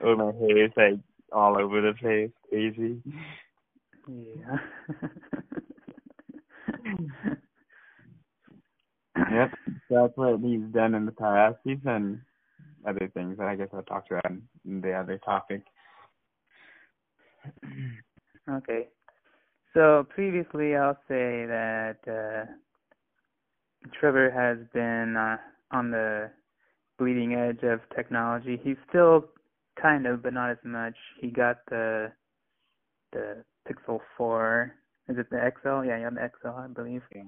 Oh, 0.00 0.14
my 0.14 0.26
hair 0.26 0.66
is 0.66 0.70
like 0.76 1.00
all 1.32 1.58
over 1.58 1.80
the 1.80 1.92
place, 1.98 2.30
crazy. 2.48 3.02
yeah. 4.06 4.58
Yep, 9.16 9.50
that's 9.90 10.12
what 10.16 10.40
he's 10.40 10.60
done 10.72 10.94
in 10.94 11.04
the 11.04 11.10
past. 11.10 11.56
He's 11.64 11.78
done 11.78 12.22
other 12.86 13.10
things 13.14 13.36
that 13.38 13.46
I 13.46 13.56
guess 13.56 13.68
I'll 13.72 13.82
talk 13.82 14.04
about 14.10 14.30
in 14.64 14.80
the 14.80 14.92
other 14.92 15.18
topic. 15.18 15.62
Okay. 18.50 18.88
So 19.74 20.06
previously, 20.08 20.74
I'll 20.74 20.98
say 21.08 21.46
that 21.46 21.96
uh, 22.06 22.50
Trevor 24.00 24.30
has 24.30 24.58
been 24.72 25.16
uh, 25.16 25.36
on 25.76 25.90
the 25.90 26.30
bleeding 26.98 27.34
edge 27.34 27.62
of 27.62 27.80
technology. 27.94 28.58
He's 28.62 28.76
still 28.88 29.26
kind 29.80 30.06
of, 30.06 30.22
but 30.22 30.32
not 30.32 30.50
as 30.50 30.58
much. 30.64 30.96
He 31.20 31.30
got 31.30 31.58
the 31.70 32.10
the 33.12 33.44
Pixel 33.68 34.00
4. 34.16 34.74
Is 35.08 35.16
it 35.18 35.30
the 35.30 35.38
XL? 35.38 35.86
Yeah, 35.86 35.98
yeah, 35.98 36.10
the 36.10 36.30
XL, 36.42 36.48
I 36.48 36.66
believe. 36.68 37.02
Yeah. 37.14 37.22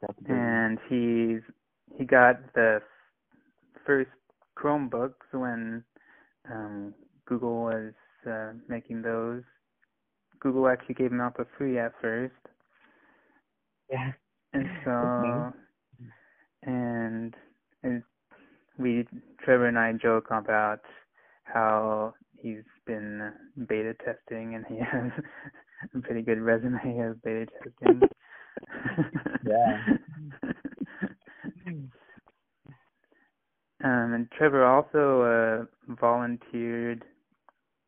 That's 0.00 0.18
a 0.18 0.22
big- 0.22 0.30
And 0.30 0.78
he's 0.88 1.40
he 1.98 2.04
got 2.04 2.52
the 2.54 2.80
f- 2.80 3.80
first 3.86 4.10
Chromebooks 4.58 5.32
when 5.32 5.84
um, 6.50 6.94
Google 7.26 7.62
was 7.62 7.92
uh, 8.28 8.52
making 8.68 9.02
those. 9.02 9.42
Google 10.40 10.68
actually 10.68 10.96
gave 10.96 11.10
them 11.10 11.20
out 11.20 11.36
for 11.36 11.46
free 11.56 11.78
at 11.78 11.92
first, 12.00 12.34
yeah. 13.90 14.12
and 14.52 14.66
so 14.84 15.52
and 16.64 17.34
and 17.82 18.02
we 18.78 19.06
Trevor 19.44 19.66
and 19.66 19.78
I 19.78 19.92
joke 19.92 20.26
about 20.30 20.80
how 21.44 22.14
he's 22.36 22.64
been 22.86 23.32
beta 23.68 23.94
testing 24.04 24.54
and 24.54 24.64
he 24.66 24.78
has 24.92 25.10
a 25.94 25.98
pretty 26.00 26.22
good 26.22 26.40
resume 26.40 26.98
of 27.00 27.22
beta 27.22 27.46
testing. 27.62 28.02
Yeah. 29.44 29.78
Um, 33.84 34.12
and 34.14 34.30
Trevor 34.32 34.64
also 34.64 35.66
uh, 35.88 35.94
volunteered. 36.00 37.04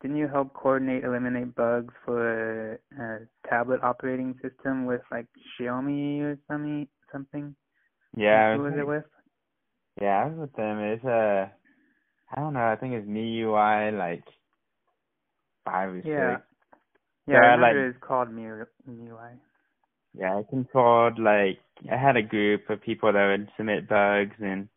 Didn't 0.03 0.17
you 0.17 0.29
help 0.29 0.53
coordinate 0.55 1.05
eliminate 1.05 1.55
bugs 1.55 1.95
for 2.05 2.73
a, 2.73 2.79
a 3.01 3.19
tablet 3.49 3.81
operating 3.83 4.35
system 4.43 4.87
with 4.87 5.01
like 5.11 5.27
Xiaomi 5.61 6.21
or 6.23 6.39
something? 6.49 6.89
Something? 7.13 7.55
Yeah. 8.17 8.57
Who 8.57 8.65
was 8.65 8.75
it 8.77 8.87
with? 8.87 9.05
Yeah, 10.01 10.25
I 10.25 10.27
was 10.27 10.39
with 10.39 10.53
them. 10.57 10.79
It's 10.81 11.05
uh, 11.05 11.47
I 12.33 12.41
don't 12.41 12.55
know. 12.55 12.67
I 12.67 12.77
think 12.77 12.95
it's 12.95 13.07
MIUI 13.09 13.97
like 13.97 14.25
five 15.65 15.91
or 15.91 15.97
Yeah. 16.05 16.37
six. 16.37 16.43
Yeah, 17.29 17.35
So 17.37 17.41
I 17.41 17.47
I 17.47 17.55
remember 17.55 17.87
like- 17.87 17.95
it's 17.95 18.05
called 18.05 18.31
Mu- 18.33 18.65
MIUI. 18.89 19.39
Yeah, 20.17 20.37
I 20.39 20.43
controlled 20.51 21.19
like 21.19 21.59
I 21.91 21.97
had 21.97 22.17
a 22.17 22.23
group 22.23 22.69
of 22.71 22.83
people 22.83 23.13
that 23.13 23.27
would 23.27 23.49
submit 23.57 23.89
bugs, 23.89 24.37
and 24.41 24.69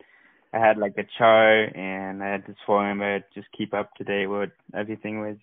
I 0.53 0.59
had 0.59 0.77
like 0.77 0.95
a 0.97 1.03
chart, 1.17 1.75
and 1.75 2.23
I 2.23 2.27
had 2.31 2.45
this 2.47 2.55
forum 2.65 2.99
where 2.99 3.15
I'd 3.15 3.23
just 3.35 3.47
keep 3.57 3.73
up 3.73 3.93
to 3.95 4.03
date 4.03 4.27
with 4.27 4.51
everything 4.75 5.19
was 5.19 5.37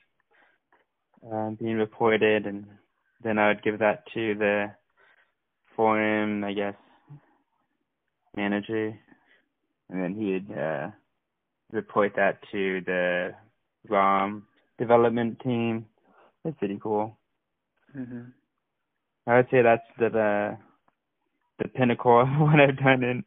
um, 1.30 1.56
being 1.61 1.76
reported, 1.76 2.46
and 2.46 2.66
then 3.23 3.38
I 3.38 3.49
would 3.49 3.62
give 3.62 3.78
that 3.80 4.04
to 4.14 4.34
the 4.34 4.66
forum, 5.76 6.44
I 6.44 6.52
guess, 6.52 6.75
manager, 8.37 8.99
and 9.90 10.02
then 10.02 10.14
he'd 10.14 10.56
uh, 10.56 10.88
report 11.73 12.12
that 12.16 12.38
to 12.52 12.80
the 12.87 13.34
ROM 13.88 14.46
development 14.78 15.40
team. 15.40 15.87
It's 16.44 16.58
pretty 16.58 16.78
cool. 16.82 17.18
Mhm. 17.96 18.32
I 19.26 19.37
would 19.37 19.49
say 19.50 19.62
that's 19.62 19.87
the 19.99 20.11
the, 20.11 20.58
the 21.58 21.68
pinnacle 21.68 22.20
of 22.20 22.28
what 22.40 22.61
I've 22.61 22.76
done 22.78 23.02
in 23.04 23.25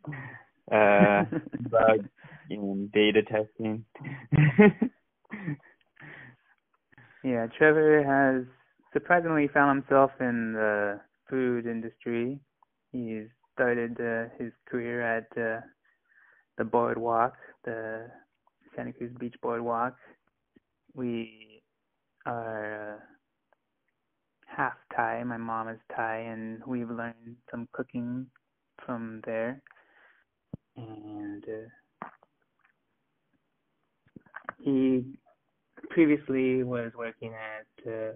uh 0.71 1.23
bug 1.69 2.07
in 2.49 2.89
beta 2.93 3.23
testing. 3.23 3.85
Yeah, 7.23 7.47
Trevor 7.57 8.03
has 8.03 8.45
surprisingly 8.93 9.49
found 9.53 9.83
himself 9.83 10.11
in 10.21 10.53
the 10.53 10.99
food 11.29 11.65
industry. 11.65 12.39
He's 12.93 13.25
started 13.53 13.99
uh, 13.99 14.29
his 14.41 14.53
career 14.69 15.01
at 15.01 15.27
uh, 15.37 15.61
the 16.57 16.63
boardwalk, 16.63 17.33
the 17.65 18.07
Santa 18.75 18.93
Cruz 18.93 19.11
Beach 19.19 19.35
Boardwalk. 19.41 19.95
We 20.93 21.61
are 22.25 22.95
uh, 22.95 22.99
half 24.45 24.77
Thai. 24.95 25.23
My 25.25 25.37
mom 25.37 25.69
is 25.69 25.79
Thai, 25.93 26.19
and 26.19 26.61
we've 26.65 26.89
learned 26.89 27.35
some 27.51 27.67
cooking 27.73 28.27
from 28.85 29.21
there. 29.25 29.61
And 30.77 31.43
uh, 31.43 32.07
he 34.59 35.03
previously 35.89 36.63
was 36.63 36.91
working 36.95 37.33
at 37.33 37.91
uh, 37.91 38.13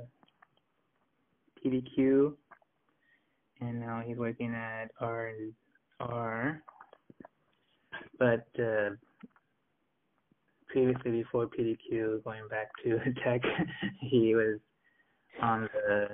PDQ, 1.65 2.34
and 3.62 3.80
now 3.80 4.03
he's 4.06 4.18
working 4.18 4.53
at 4.53 4.91
R 5.00 5.32
R. 6.00 6.62
But 8.20 8.48
uh, 8.60 8.91
previously, 10.68 11.12
before 11.12 11.48
PDQ, 11.48 12.24
going 12.24 12.48
back 12.50 12.70
to 12.84 13.00
tech, 13.24 13.41
he 14.00 14.36
was 14.36 14.60
on 15.41 15.68
the 15.74 16.08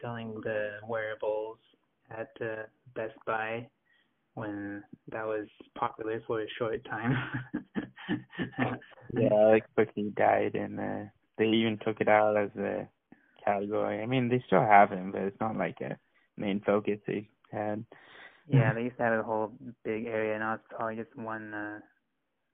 selling 0.00 0.40
the 0.44 0.78
wearables 0.86 1.58
at 2.10 2.30
uh, 2.40 2.62
Best 2.94 3.14
Buy 3.26 3.66
when 4.38 4.82
that 5.10 5.26
was 5.26 5.46
popular 5.76 6.22
for 6.26 6.42
a 6.42 6.46
short 6.58 6.84
time. 6.84 7.16
yeah, 9.14 9.34
like 9.34 9.64
quickly 9.74 10.12
died 10.16 10.54
and 10.54 10.78
uh 10.80 11.04
they 11.38 11.46
even 11.46 11.78
took 11.84 12.00
it 12.00 12.08
out 12.08 12.36
as 12.36 12.50
a 12.58 12.88
category. 13.44 14.02
I 14.02 14.06
mean 14.06 14.28
they 14.28 14.42
still 14.46 14.60
have 14.60 14.90
him, 14.90 15.12
but 15.12 15.22
it's 15.22 15.40
not 15.40 15.56
like 15.56 15.80
a 15.80 15.98
main 16.36 16.60
focus 16.64 16.98
they 17.06 17.28
had. 17.50 17.84
Yeah, 18.50 18.72
they 18.72 18.84
used 18.84 18.96
to 18.96 19.02
have 19.02 19.18
a 19.18 19.22
whole 19.22 19.52
big 19.84 20.06
area. 20.06 20.38
Now 20.38 20.54
it's 20.54 20.64
probably 20.70 20.96
just 20.96 21.14
one 21.16 21.52
uh, 21.52 21.80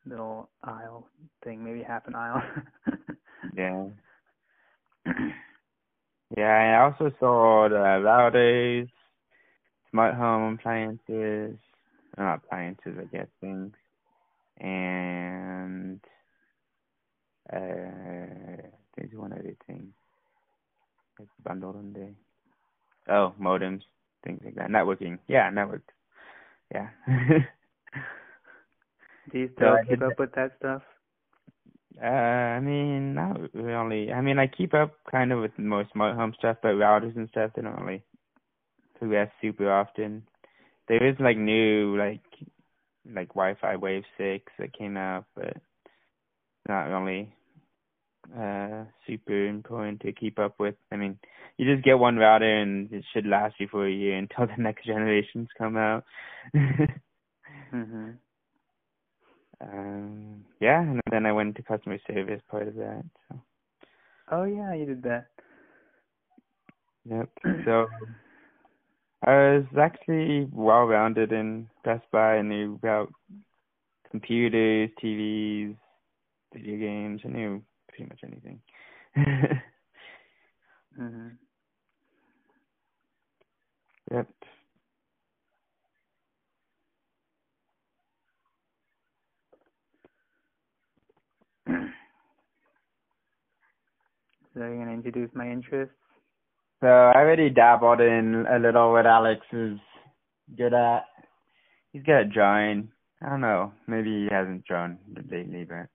little 0.07 0.51
aisle 0.63 1.09
thing, 1.45 1.65
maybe 1.65 1.83
half 1.83 2.07
an 2.07 2.15
aisle. 2.17 2.43
Yeah. 3.57 3.87
Yeah, 6.37 6.79
I 6.79 6.85
also 6.85 7.15
saw 7.21 7.69
the 7.69 7.77
routers, 7.77 8.89
smart 9.91 10.15
home 10.15 10.55
appliances, 10.55 11.57
not 12.19 12.37
appliances, 12.37 12.97
I 12.99 13.05
guess 13.17 13.27
things, 13.41 13.73
and 14.59 16.01
uh, 17.53 18.69
there's 18.97 19.15
one 19.15 19.33
other 19.33 19.57
thing. 19.67 19.93
It's 21.21 21.31
bundled 21.45 21.77
in 21.77 21.93
there. 21.93 22.15
Oh, 23.17 23.35
modems, 23.41 23.83
things 24.25 24.41
like 24.45 24.55
that. 24.57 24.71
Networking, 24.71 25.19
yeah, 25.29 25.51
network. 25.51 25.83
Yeah. 26.73 26.89
Do 29.33 29.39
you 29.39 29.51
still 29.57 29.75
I 29.75 29.85
keep 29.85 30.03
up 30.03 30.19
with 30.19 30.33
that 30.33 30.53
stuff? 30.59 30.83
Uh, 32.03 32.07
I 32.07 32.61
mean, 32.61 33.15
not 33.15 33.41
really. 33.55 34.13
I 34.13 34.21
mean, 34.21 34.39
I 34.39 34.47
keep 34.49 34.75
up 34.75 34.95
kind 35.11 35.33
of 35.33 35.41
with 35.41 35.57
more 35.59 35.85
smart 35.93 36.17
home 36.17 36.35
stuff, 36.39 36.57
but 36.63 36.75
routers 36.75 37.17
and 37.17 37.29
stuff, 37.29 37.53
they 37.55 37.63
don't 37.63 37.81
really 37.81 38.03
progress 38.99 39.31
super 39.41 39.71
often. 39.73 40.27
There 40.89 41.07
is 41.07 41.17
like 41.19 41.37
new, 41.39 41.97
like, 41.97 42.21
like 43.11 43.29
Wi-Fi 43.29 43.77
Wave 43.77 44.05
6 44.19 44.45
that 44.59 44.77
came 44.77 44.97
out, 44.97 45.25
but 45.35 45.57
not 46.69 46.85
really, 46.85 47.35
uh, 48.37 48.85
super 49.07 49.47
important 49.47 50.01
to 50.01 50.13
keep 50.13 50.39
up 50.39 50.59
with. 50.59 50.75
I 50.91 50.97
mean, 50.97 51.19
you 51.57 51.73
just 51.73 51.85
get 51.85 51.99
one 51.99 52.17
router 52.17 52.61
and 52.63 52.93
it 52.93 53.05
should 53.13 53.27
last 53.27 53.55
you 53.59 53.69
for 53.71 53.87
a 53.87 53.93
year 53.93 54.17
until 54.19 54.47
the 54.47 54.61
next 54.63 54.85
generations 54.87 55.49
come 55.57 55.77
out. 55.77 56.05
Mhm. 56.55 58.17
um, 59.61 60.45
yeah, 60.61 60.81
and 60.83 61.01
then 61.11 61.27
I 61.27 61.33
went 61.33 61.49
into 61.49 61.63
customer 61.63 61.99
service 62.07 62.41
part 62.51 62.69
of 62.69 62.75
that, 62.77 63.05
so. 63.29 63.41
Oh 64.31 64.45
yeah, 64.45 64.73
you 64.75 64.87
did 64.87 65.03
that. 65.05 65.27
Yep. 67.05 67.29
So 67.65 67.87
I 69.27 69.33
was 69.57 69.65
actually 69.81 70.49
well 70.53 70.85
rounded 70.85 71.33
in 71.33 71.69
Best 71.83 72.05
Buy. 72.13 72.37
I 72.37 72.43
knew 72.43 72.75
about 72.75 73.11
computers, 74.11 74.91
TVs, 75.03 75.77
video 76.53 76.77
games. 76.79 77.23
I 77.25 77.29
knew 77.29 77.63
pretty 77.89 78.05
much 78.05 78.21
anything. 78.23 78.61
mhm. 81.01 81.37
yep. 84.13 84.29
So 94.55 94.61
you're 94.61 94.79
gonna 94.79 94.93
introduce 94.93 95.31
my 95.35 95.51
interests? 95.51 96.04
So 96.85 96.91
I 96.91 97.17
already 97.17 97.49
dabbled 97.49 98.03
in 98.03 98.45
a 98.47 98.59
little 98.59 98.93
what 98.93 99.07
Alex 99.07 99.41
is 99.55 99.79
good 100.55 100.75
at. 100.75 101.07
He's 101.95 102.03
good 102.03 102.27
at 102.27 102.31
drawing. 102.31 102.91
I 103.23 103.31
don't 103.31 103.41
know. 103.41 103.73
Maybe 103.87 104.11
he 104.11 104.29
hasn't 104.31 104.67
drawn 104.67 104.99
lately, 105.31 105.65
but 105.65 105.89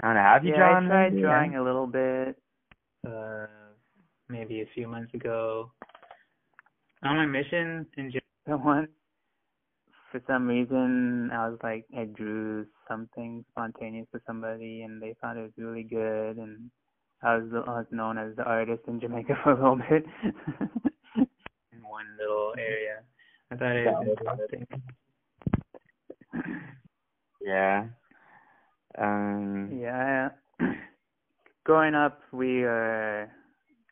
I 0.00 0.06
don't 0.06 0.14
know. 0.14 0.22
Have 0.22 0.46
you 0.46 0.52
yeah, 0.52 0.60
drawn? 0.60 0.86
I 0.86 0.88
tried 1.10 1.20
drawing 1.20 1.56
a 1.56 1.62
little 1.62 1.86
bit, 1.86 2.40
uh, 3.06 3.48
maybe 4.30 4.62
a 4.62 4.70
few 4.74 4.88
months 4.88 5.12
ago. 5.12 5.72
On 7.02 7.14
my 7.14 7.26
mission 7.26 7.86
in 7.98 8.10
Japan 8.10 8.64
once, 8.64 8.88
for 10.10 10.22
some 10.26 10.46
reason, 10.46 11.30
I 11.34 11.50
was 11.50 11.58
like, 11.62 11.84
I 11.94 12.04
drew 12.04 12.64
something 12.88 13.44
spontaneous 13.50 14.06
for 14.10 14.22
somebody, 14.26 14.80
and 14.80 15.02
they 15.02 15.14
thought 15.20 15.36
it 15.36 15.42
was 15.42 15.52
really 15.58 15.82
good, 15.82 16.38
and 16.38 16.70
I 17.22 17.36
was 17.36 17.48
I 17.52 17.70
was 17.70 17.86
known 17.90 18.16
as 18.16 18.36
the 18.36 18.44
artist 18.44 18.82
in 18.86 19.00
Jamaica 19.00 19.38
for 19.42 19.52
a 19.52 19.54
little 19.54 19.76
bit 19.76 20.04
in 21.16 21.82
one 21.82 22.06
little 22.18 22.54
area. 22.58 23.00
I 23.50 23.56
thought 23.56 23.76
it 23.76 23.86
was 23.86 24.06
interesting. 24.08 24.66
Yeah. 27.40 27.86
Um. 28.98 29.78
Yeah. 29.80 30.30
Growing 31.64 31.94
up, 31.94 32.20
we 32.32 32.60
were 32.62 33.28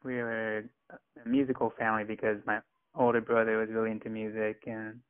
we 0.05 0.17
were 0.17 0.65
a 0.91 1.29
musical 1.29 1.73
family 1.79 2.05
because 2.05 2.39
my 2.47 2.61
older 2.95 3.21
brother 3.21 3.59
was 3.59 3.69
really 3.71 3.91
into 3.91 4.09
music, 4.09 4.63
and 4.67 5.01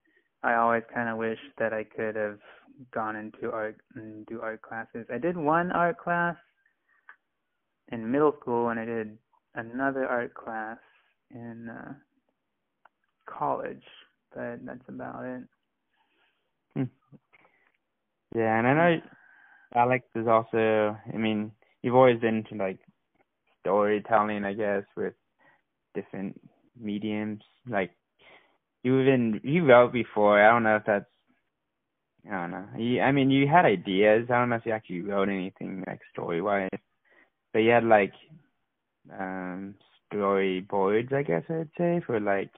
I 0.43 0.55
always 0.55 0.85
kind 0.93 1.09
of 1.09 1.19
wished 1.19 1.41
that 1.59 1.73
I 1.73 1.85
could 1.85 2.17
have 2.17 2.39
gone 2.93 3.17
into 3.17 3.53
art 3.53 3.77
and 3.95 4.25
do 4.27 4.41
art 4.41 4.63
classes. 4.63 5.07
I 5.13 5.19
did 5.19 5.37
one 5.37 5.71
art 5.73 5.99
class 5.99 6.37
in 7.93 8.11
middle 8.11 8.35
school, 8.41 8.69
and 8.71 8.81
I 8.81 8.85
did 8.85 9.19
another 9.55 10.07
art 10.07 10.35
class 10.35 10.79
in 11.31 11.69
uh, 11.69 11.95
college, 13.29 13.85
but 14.35 14.65
that's 14.65 14.89
about 14.89 15.25
it. 15.25 15.43
Yeah, 18.35 18.59
and 18.59 18.67
I 18.67 18.75
know 18.75 19.01
Alex 19.75 20.05
is 20.15 20.27
also. 20.27 20.97
I 21.13 21.17
mean, 21.17 21.53
you've 21.83 21.95
always 21.95 22.21
been 22.21 22.37
into 22.37 22.55
like 22.55 22.79
storytelling, 23.61 24.45
I 24.45 24.53
guess, 24.53 24.83
with 24.95 25.15
different 25.95 26.39
mediums. 26.79 27.41
Like 27.67 27.93
you 28.83 29.01
even 29.01 29.41
you 29.43 29.65
wrote 29.65 29.93
before. 29.93 30.43
I 30.43 30.53
don't 30.53 30.65
know 30.65 30.77
if 30.77 30.83
that's 30.87 31.07
I 32.31 32.43
don't 32.43 32.51
know. 32.51 32.67
You, 32.77 33.01
I 33.01 33.13
mean, 33.13 33.31
you 33.31 33.47
had 33.47 33.65
ideas. 33.65 34.27
I 34.29 34.35
don't 34.39 34.51
know 34.51 34.57
if 34.57 34.67
you 34.67 34.73
actually 34.73 35.03
wrote 35.03 35.29
anything 35.29 35.85
like 35.87 36.01
story 36.13 36.43
wise, 36.43 36.69
you 37.59 37.71
had 37.71 37.85
like 37.85 38.13
um 39.13 39.75
storyboards, 40.13 41.13
I 41.13 41.23
guess 41.23 41.45
I'd 41.49 41.71
say, 41.79 42.01
for 42.07 42.21
like 42.21 42.51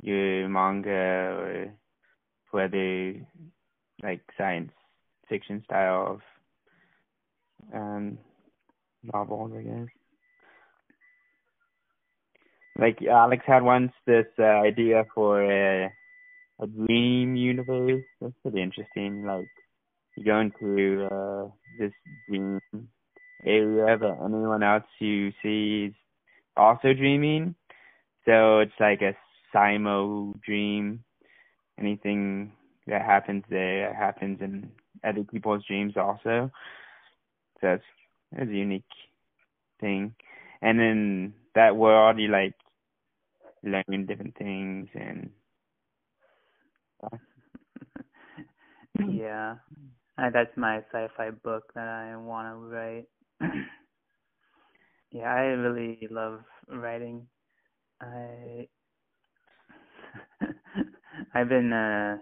your 0.00 0.48
manga 0.48 0.90
or 0.90 1.74
whether 2.50 3.14
like 4.02 4.20
science 4.36 4.72
fiction 5.28 5.62
style 5.64 6.20
of 7.72 7.74
um 7.74 8.18
novels, 9.02 9.52
I 9.56 9.62
guess. 9.62 9.88
Like 12.78 13.02
Alex 13.02 13.42
had 13.46 13.62
once 13.62 13.92
this 14.06 14.26
uh, 14.38 14.42
idea 14.42 15.04
for 15.14 15.42
a 15.42 15.92
a 16.60 16.66
dream 16.66 17.36
universe. 17.36 18.04
That's 18.20 18.34
pretty 18.42 18.62
interesting. 18.62 19.24
Like 19.24 19.48
you 20.16 20.24
go 20.24 20.40
into 20.40 21.06
uh, 21.06 21.48
this 21.78 21.92
dream 22.28 22.60
area 23.44 23.96
that 23.98 24.18
anyone 24.24 24.62
else 24.62 24.84
you 24.98 25.32
see 25.42 25.86
is 25.90 25.94
also 26.56 26.92
dreaming. 26.94 27.54
So 28.24 28.60
it's 28.60 28.72
like 28.80 29.00
a 29.02 29.16
simo 29.54 30.38
dream. 30.42 31.04
Anything 31.78 32.52
that 32.86 33.02
happens 33.02 33.44
there 33.48 33.94
happens 33.94 34.38
in 34.40 34.70
other 35.04 35.24
people's 35.24 35.64
dreams 35.66 35.94
also. 35.96 36.50
So 37.60 37.62
that's, 37.62 37.82
that's 38.32 38.50
a 38.50 38.54
unique 38.54 38.84
thing. 39.80 40.14
And 40.60 40.80
in 40.80 41.34
that 41.54 41.76
world, 41.76 42.18
you 42.18 42.28
like 42.28 42.54
learn 43.62 44.06
different 44.06 44.36
things 44.36 44.88
and 44.94 45.30
yeah, 49.08 49.56
that's 50.16 50.56
my 50.56 50.78
sci-fi 50.92 51.30
book 51.30 51.64
that 51.74 51.88
I 51.88 52.16
want 52.16 52.48
to 52.48 52.54
write. 52.54 53.06
yeah, 55.12 55.32
I 55.32 55.40
really 55.40 56.08
love 56.10 56.40
writing. 56.68 57.26
I 58.00 58.68
I've 61.34 61.48
been 61.48 61.72
uh 61.72 62.18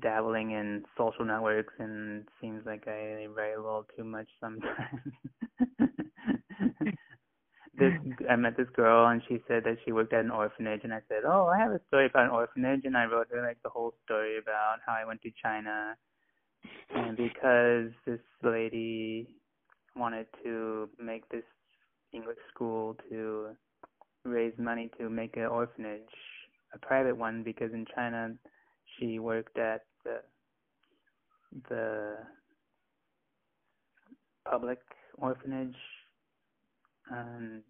dabbling 0.00 0.52
in 0.52 0.84
social 0.96 1.24
networks 1.24 1.74
and 1.78 2.26
seems 2.40 2.64
like 2.66 2.88
I 2.88 3.26
write 3.26 3.54
a 3.54 3.62
little 3.62 3.86
too 3.96 4.04
much 4.04 4.28
sometimes. 4.40 5.12
this 7.78 7.92
I 8.30 8.36
met 8.36 8.56
this 8.56 8.68
girl 8.74 9.08
and 9.08 9.22
she 9.28 9.42
said 9.48 9.64
that 9.64 9.78
she 9.84 9.92
worked 9.92 10.12
at 10.12 10.24
an 10.24 10.30
orphanage 10.30 10.80
and 10.84 10.94
I 10.94 11.00
said, 11.08 11.24
"Oh, 11.26 11.46
I 11.46 11.58
have 11.58 11.72
a 11.72 11.80
story 11.88 12.06
about 12.06 12.26
an 12.26 12.30
orphanage." 12.30 12.82
And 12.84 12.96
I 12.96 13.04
wrote 13.06 13.28
her 13.32 13.42
like 13.42 13.58
the 13.62 13.70
whole 13.70 13.94
story 14.04 14.38
about 14.38 14.78
how 14.86 14.92
I 14.94 15.04
went 15.06 15.22
to 15.22 15.30
China 15.42 15.96
and 16.94 17.16
because 17.16 17.90
this 18.06 18.20
lady 18.42 19.28
wanted 19.96 20.26
to 20.44 20.88
make 20.98 21.28
this 21.28 21.44
English 22.12 22.38
school 22.54 22.96
to 23.08 23.48
raise 24.24 24.54
money 24.58 24.90
to 24.98 25.08
make 25.08 25.36
an 25.36 25.46
orphanage, 25.46 26.00
a 26.74 26.78
private 26.78 27.16
one 27.16 27.42
because 27.42 27.72
in 27.72 27.86
China 27.94 28.32
she 28.98 29.18
worked 29.18 29.58
at 29.58 29.82
the 30.04 30.20
the 31.68 32.16
public 34.48 34.78
orphanage 35.18 35.76
and 37.10 37.62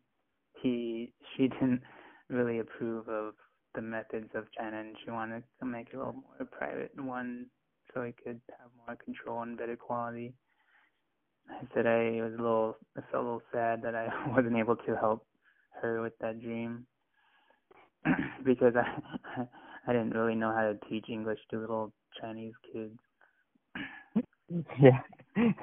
he 0.61 1.12
she 1.37 1.48
didn't 1.48 1.82
really 2.28 2.61
approve 2.61 3.08
of 3.08 3.35
the 3.74 3.82
methods 3.82 4.30
of 4.35 4.44
China 4.56 4.78
and 4.80 4.96
she 5.04 5.11
wanted 5.11 5.42
to 5.61 5.66
make 5.66 5.88
it 5.92 5.96
a 5.96 5.98
little 5.98 6.14
more 6.14 6.46
private 6.50 6.90
one 6.96 7.46
so 7.92 8.02
he 8.02 8.12
could 8.12 8.40
have 8.58 8.70
more 8.87 8.96
control 8.96 9.42
and 9.42 9.58
better 9.58 9.76
quality. 9.76 10.35
I 11.50 11.66
said 11.74 11.87
I 11.87 12.20
was 12.22 12.33
a 12.38 12.42
little 12.42 12.76
I 12.96 13.00
felt 13.11 13.24
a 13.24 13.26
little 13.26 13.42
sad 13.52 13.83
that 13.83 13.94
I 13.94 14.09
wasn't 14.28 14.57
able 14.57 14.76
to 14.76 14.96
help 14.96 15.26
her 15.81 16.00
with 16.02 16.16
that 16.20 16.40
dream 16.40 16.87
because 18.44 18.74
I 18.76 19.42
I 19.87 19.92
didn't 19.92 20.14
really 20.14 20.35
know 20.35 20.52
how 20.52 20.62
to 20.62 20.78
teach 20.88 21.07
English 21.09 21.40
to 21.50 21.59
little 21.59 21.92
Chinese 22.20 22.55
kids. 22.72 22.98
yeah, 24.81 25.00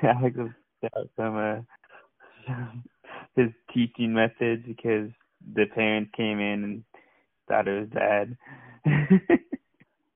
Alex 0.03 0.35
was 0.37 1.07
some 1.15 1.37
uh, 1.37 2.53
his 3.35 3.49
teaching 3.73 4.13
methods 4.13 4.63
because 4.65 5.09
the 5.53 5.65
parents 5.73 6.11
came 6.15 6.39
in 6.39 6.63
and 6.63 6.83
thought 7.47 7.67
it 7.67 7.79
was 7.79 7.89
bad. 7.89 8.37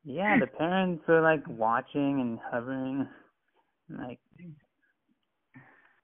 yeah, 0.04 0.40
the 0.40 0.48
parents 0.48 1.04
were 1.08 1.22
like 1.22 1.48
watching 1.48 2.20
and 2.22 2.40
hovering, 2.52 3.08
like, 3.90 4.20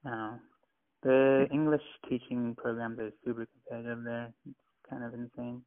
no. 0.03 0.39
The 1.03 1.47
English 1.51 1.81
teaching 2.09 2.55
programs 2.57 2.99
are 2.99 3.11
super 3.23 3.47
competitive 3.47 4.03
there. 4.03 4.33
It's 4.45 4.57
kind 4.89 5.03
of 5.03 5.13
insane. 5.13 5.61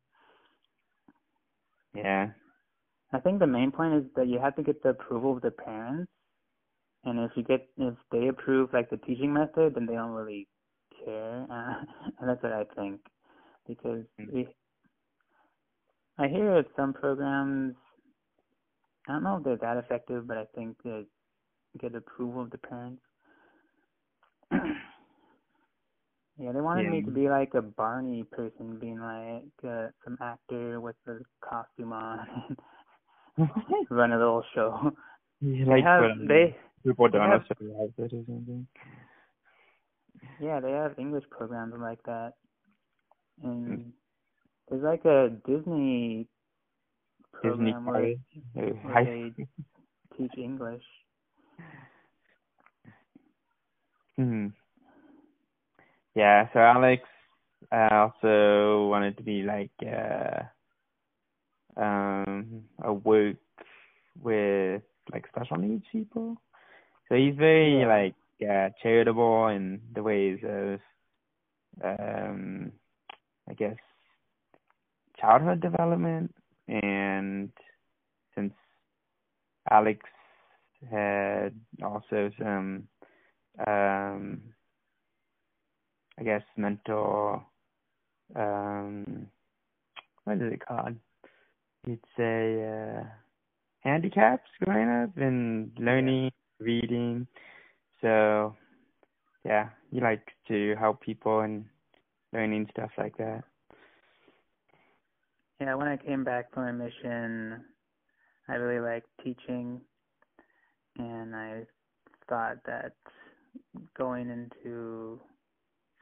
Yeah. 1.94 2.28
I 3.12 3.18
think 3.20 3.38
the 3.38 3.46
main 3.46 3.70
point 3.70 3.94
is 3.94 4.04
that 4.16 4.28
you 4.28 4.38
have 4.38 4.56
to 4.56 4.62
get 4.62 4.82
the 4.82 4.90
approval 4.90 5.36
of 5.36 5.42
the 5.42 5.50
parents, 5.50 6.10
and 7.04 7.18
if 7.20 7.30
you 7.36 7.42
get 7.42 7.68
if 7.76 7.94
they 8.10 8.28
approve 8.28 8.70
like 8.72 8.88
the 8.88 8.96
teaching 8.98 9.32
method, 9.32 9.74
then 9.74 9.86
they 9.86 9.94
don't 9.94 10.12
really 10.12 10.48
care, 11.04 11.46
uh, 11.50 11.84
and 12.20 12.28
that's 12.28 12.42
what 12.42 12.52
I 12.52 12.64
think, 12.74 13.00
because 13.66 14.04
mm-hmm. 14.20 14.34
we. 14.34 14.48
I 16.18 16.28
hear 16.28 16.54
that 16.54 16.66
some 16.76 16.92
programs, 16.92 17.74
I 19.08 19.12
don't 19.12 19.24
know 19.24 19.38
if 19.38 19.44
they're 19.44 19.56
that 19.56 19.78
effective, 19.78 20.26
but 20.26 20.36
I 20.36 20.44
think 20.54 20.76
they 20.84 21.04
get 21.80 21.94
approval 21.94 22.42
of 22.42 22.50
the 22.50 22.58
parents. 22.58 23.02
Yeah, 26.38 26.52
they 26.52 26.60
wanted 26.60 26.84
yeah. 26.84 26.90
me 26.90 27.02
to 27.02 27.10
be 27.10 27.28
like 27.28 27.54
a 27.54 27.62
Barney 27.62 28.24
person, 28.24 28.78
being 28.80 28.98
like 28.98 29.70
uh, 29.70 29.88
some 30.04 30.16
actor 30.20 30.80
with 30.80 30.96
a 31.06 31.18
costume 31.46 31.92
on, 31.92 32.56
run 33.90 34.12
a 34.12 34.18
little 34.18 34.44
show. 34.54 34.92
Yeah, 35.40 35.66
like 35.66 35.82
they 35.84 35.88
have, 35.88 36.02
they, 36.28 36.56
people 36.84 37.08
don't 37.08 37.28
have, 37.28 37.42
have 37.48 37.58
it 37.60 38.12
or 38.12 38.24
something. 38.26 38.66
Yeah, 40.40 40.60
they 40.60 40.70
have 40.70 40.98
English 40.98 41.24
programs 41.30 41.74
like 41.78 42.02
that. 42.04 42.32
And 43.42 43.66
mm. 43.66 43.84
there's 44.68 44.82
like 44.82 45.04
a 45.04 45.30
Disney 45.46 46.28
program 47.32 47.84
Disney 47.84 48.18
where, 48.54 48.66
where 48.74 49.04
they 49.04 49.32
teach 50.16 50.32
English. 50.38 50.82
Hmm. 54.16 54.48
Yeah, 56.14 56.48
so 56.52 56.58
Alex 56.60 57.02
uh, 57.70 57.88
also 57.92 58.88
wanted 58.88 59.16
to 59.16 59.22
be 59.22 59.42
like 59.42 59.70
uh 59.86 60.42
um 61.80 62.64
a 62.82 62.92
work 62.92 63.36
with 64.20 64.82
like 65.12 65.26
special 65.28 65.56
needs 65.56 65.84
people. 65.90 66.36
So 67.08 67.14
he's 67.16 67.34
very 67.36 67.80
yeah. 67.80 67.86
like 67.86 68.14
uh, 68.42 68.70
charitable 68.82 69.48
in 69.48 69.80
the 69.94 70.02
ways 70.02 70.38
of, 70.44 70.80
um, 71.84 72.72
I 73.48 73.54
guess, 73.54 73.76
childhood 75.20 75.60
development. 75.60 76.34
And 76.68 77.50
since 78.34 78.54
Alex 79.70 80.00
had 80.90 81.54
also 81.82 82.30
some, 82.38 82.88
um, 83.66 84.40
I 86.18 86.22
guess, 86.24 86.42
mentor. 86.56 87.44
um, 88.36 89.26
what 90.24 90.36
is 90.36 90.52
it 90.52 90.66
called? 90.66 90.96
You'd 91.86 92.04
say 92.16 92.64
uh, 92.64 93.04
handicaps 93.80 94.48
growing 94.62 94.88
up 94.88 95.16
and 95.16 95.72
learning, 95.78 96.30
reading. 96.60 97.26
So, 98.00 98.54
yeah, 99.44 99.70
he 99.90 100.00
likes 100.00 100.32
to 100.48 100.74
help 100.78 101.00
people 101.00 101.40
and 101.40 101.64
learning 102.32 102.68
stuff 102.70 102.90
like 102.98 103.16
that. 103.18 103.42
Yeah, 105.60 105.74
when 105.74 105.88
I 105.88 105.96
came 105.96 106.24
back 106.24 106.52
from 106.52 106.64
my 106.64 106.84
mission, 106.84 107.64
I 108.48 108.54
really 108.54 108.80
liked 108.80 109.06
teaching, 109.22 109.80
and 110.98 111.34
I 111.34 111.62
thought 112.28 112.58
that 112.66 112.92
going 113.96 114.28
into 114.28 115.20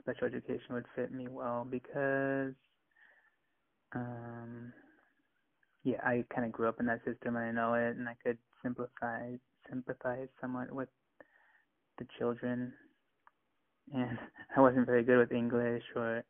special 0.00 0.26
education 0.26 0.74
would 0.74 0.86
fit 0.94 1.12
me 1.12 1.28
well 1.28 1.66
because, 1.68 2.54
um, 3.94 4.72
yeah, 5.84 5.98
I 6.02 6.24
kind 6.34 6.46
of 6.46 6.52
grew 6.52 6.68
up 6.68 6.80
in 6.80 6.86
that 6.86 7.04
system 7.04 7.36
and 7.36 7.44
I 7.44 7.52
know 7.52 7.74
it, 7.74 7.96
and 7.96 8.08
I 8.08 8.14
could 8.24 8.38
simplify 8.62 9.32
sympathize 9.68 10.28
somewhat 10.40 10.72
with 10.72 10.88
the 11.98 12.06
children, 12.18 12.72
and 13.94 14.18
I 14.56 14.60
wasn't 14.60 14.86
very 14.86 15.04
good 15.04 15.18
with 15.18 15.32
English, 15.32 15.84
or 15.94 16.24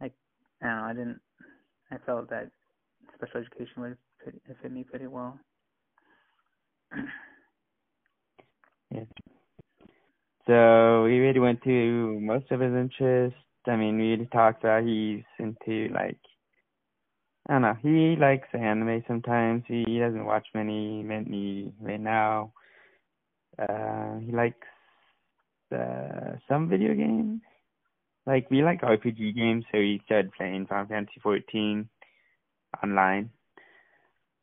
I, 0.00 0.06
I 0.06 0.10
don't 0.62 0.76
know, 0.76 0.84
I 0.84 0.92
didn't. 0.92 1.20
I 1.90 1.98
felt 2.04 2.30
that 2.30 2.50
special 3.14 3.40
education 3.40 3.82
would 3.82 3.96
fit, 4.24 4.34
fit 4.62 4.72
me 4.72 4.84
pretty 4.84 5.06
well. 5.06 5.38
so 10.46 11.04
we 11.04 11.18
really 11.18 11.40
went 11.40 11.62
to 11.64 12.20
most 12.20 12.50
of 12.50 12.60
his 12.60 12.72
interests. 12.72 13.38
I 13.66 13.76
mean, 13.76 13.98
we 13.98 14.10
really 14.10 14.26
talked 14.26 14.62
about 14.62 14.84
he's 14.84 15.24
into 15.38 15.92
like 15.92 16.18
I 17.48 17.54
don't 17.54 17.62
know. 17.62 17.76
He 17.82 18.16
likes 18.16 18.48
anime 18.52 19.04
sometimes. 19.06 19.64
He 19.68 19.84
he 19.86 19.98
doesn't 19.98 20.24
watch 20.24 20.46
many 20.54 21.02
many 21.02 21.72
right 21.80 22.00
now. 22.00 22.52
Uh, 23.58 24.18
he 24.18 24.32
likes 24.32 24.66
uh, 25.74 26.36
some 26.48 26.68
video 26.68 26.94
games. 26.94 27.40
Like 28.26 28.50
we 28.50 28.62
like 28.62 28.82
RPG 28.82 29.34
games, 29.34 29.64
so 29.70 29.78
he 29.78 30.00
started 30.04 30.32
playing 30.32 30.66
Final 30.66 30.86
Fantasy 30.86 31.20
14 31.22 31.88
online. 32.82 33.30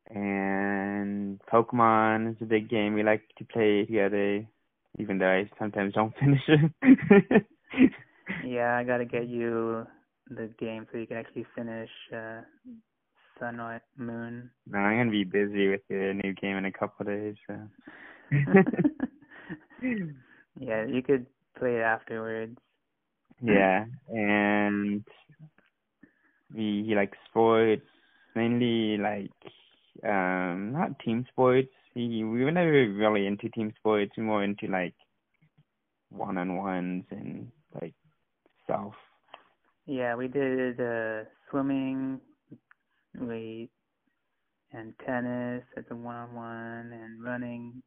And 0.08 1.40
Pokemon 1.52 2.32
is 2.32 2.38
a 2.42 2.46
big 2.46 2.70
game 2.70 2.94
we 2.94 3.04
like 3.04 3.24
to 3.38 3.46
play 3.46 3.86
together, 3.86 4.46
even 4.98 5.18
though 5.18 5.30
I 5.30 5.50
sometimes 5.60 5.94
don't 5.94 6.14
finish 6.20 6.42
it. 6.48 7.46
yeah, 8.46 8.76
I 8.78 8.84
gotta 8.84 9.06
get 9.06 9.28
you 9.28 9.86
the 10.30 10.50
game 10.60 10.88
so 10.92 10.98
you 10.98 11.08
can 11.08 11.18
actually 11.18 11.46
finish 11.56 11.90
uh, 12.16 12.42
Sun 13.40 13.60
or 13.60 13.82
Moon. 13.98 14.50
No, 14.68 14.80
I'm 14.80 14.98
gonna 14.98 15.12
be 15.12 15.24
busy 15.24 15.68
with 15.68 15.82
the 15.90 16.20
new 16.24 16.34
game 16.34 16.58
in 16.58 16.66
a 16.66 16.72
couple 16.72 17.06
of 17.06 17.08
days. 17.08 17.36
So. 17.48 17.56
yeah, 20.60 20.86
you 20.86 21.02
could 21.02 21.26
play 21.58 21.76
it 21.78 21.82
afterwards. 21.82 22.58
Yeah, 23.42 23.86
and 24.10 25.04
we 26.56 26.84
he 26.88 26.96
likes 26.96 27.18
sports, 27.30 27.86
mainly 28.36 28.98
like 28.98 29.32
um 30.04 30.72
not 30.72 31.00
team 31.00 31.26
sports. 31.32 31.70
He 31.94 32.24
we 32.24 32.44
were 32.44 32.52
never 32.52 32.72
really 32.72 33.28
into 33.28 33.50
team 33.50 33.74
sports. 33.78 34.12
We 34.18 34.24
more 34.24 34.44
into 34.44 34.68
like 34.68 34.96
one 36.10 36.38
on 36.38 36.58
ones 36.58 37.06
and 37.12 37.52
like 37.82 37.94
self. 38.68 38.94
Yeah, 39.86 40.16
we 40.16 40.28
did 40.28 40.80
uh 40.80 41.24
swimming, 41.50 42.20
we 43.20 43.70
and 44.72 44.94
tennis. 45.06 45.64
It's 45.78 45.92
a 45.92 45.96
one 45.96 46.16
on 46.16 46.36
one 46.36 46.92
and 46.94 47.24
running. 47.24 47.84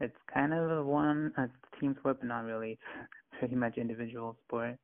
It's 0.00 0.16
kind 0.32 0.52
of 0.52 0.70
a 0.70 0.82
one 0.84 1.32
a 1.36 1.48
team 1.80 1.96
sport, 1.98 2.18
but 2.20 2.28
not 2.28 2.44
really. 2.44 2.78
pretty 3.38 3.56
much 3.56 3.78
individual 3.78 4.36
sport. 4.46 4.76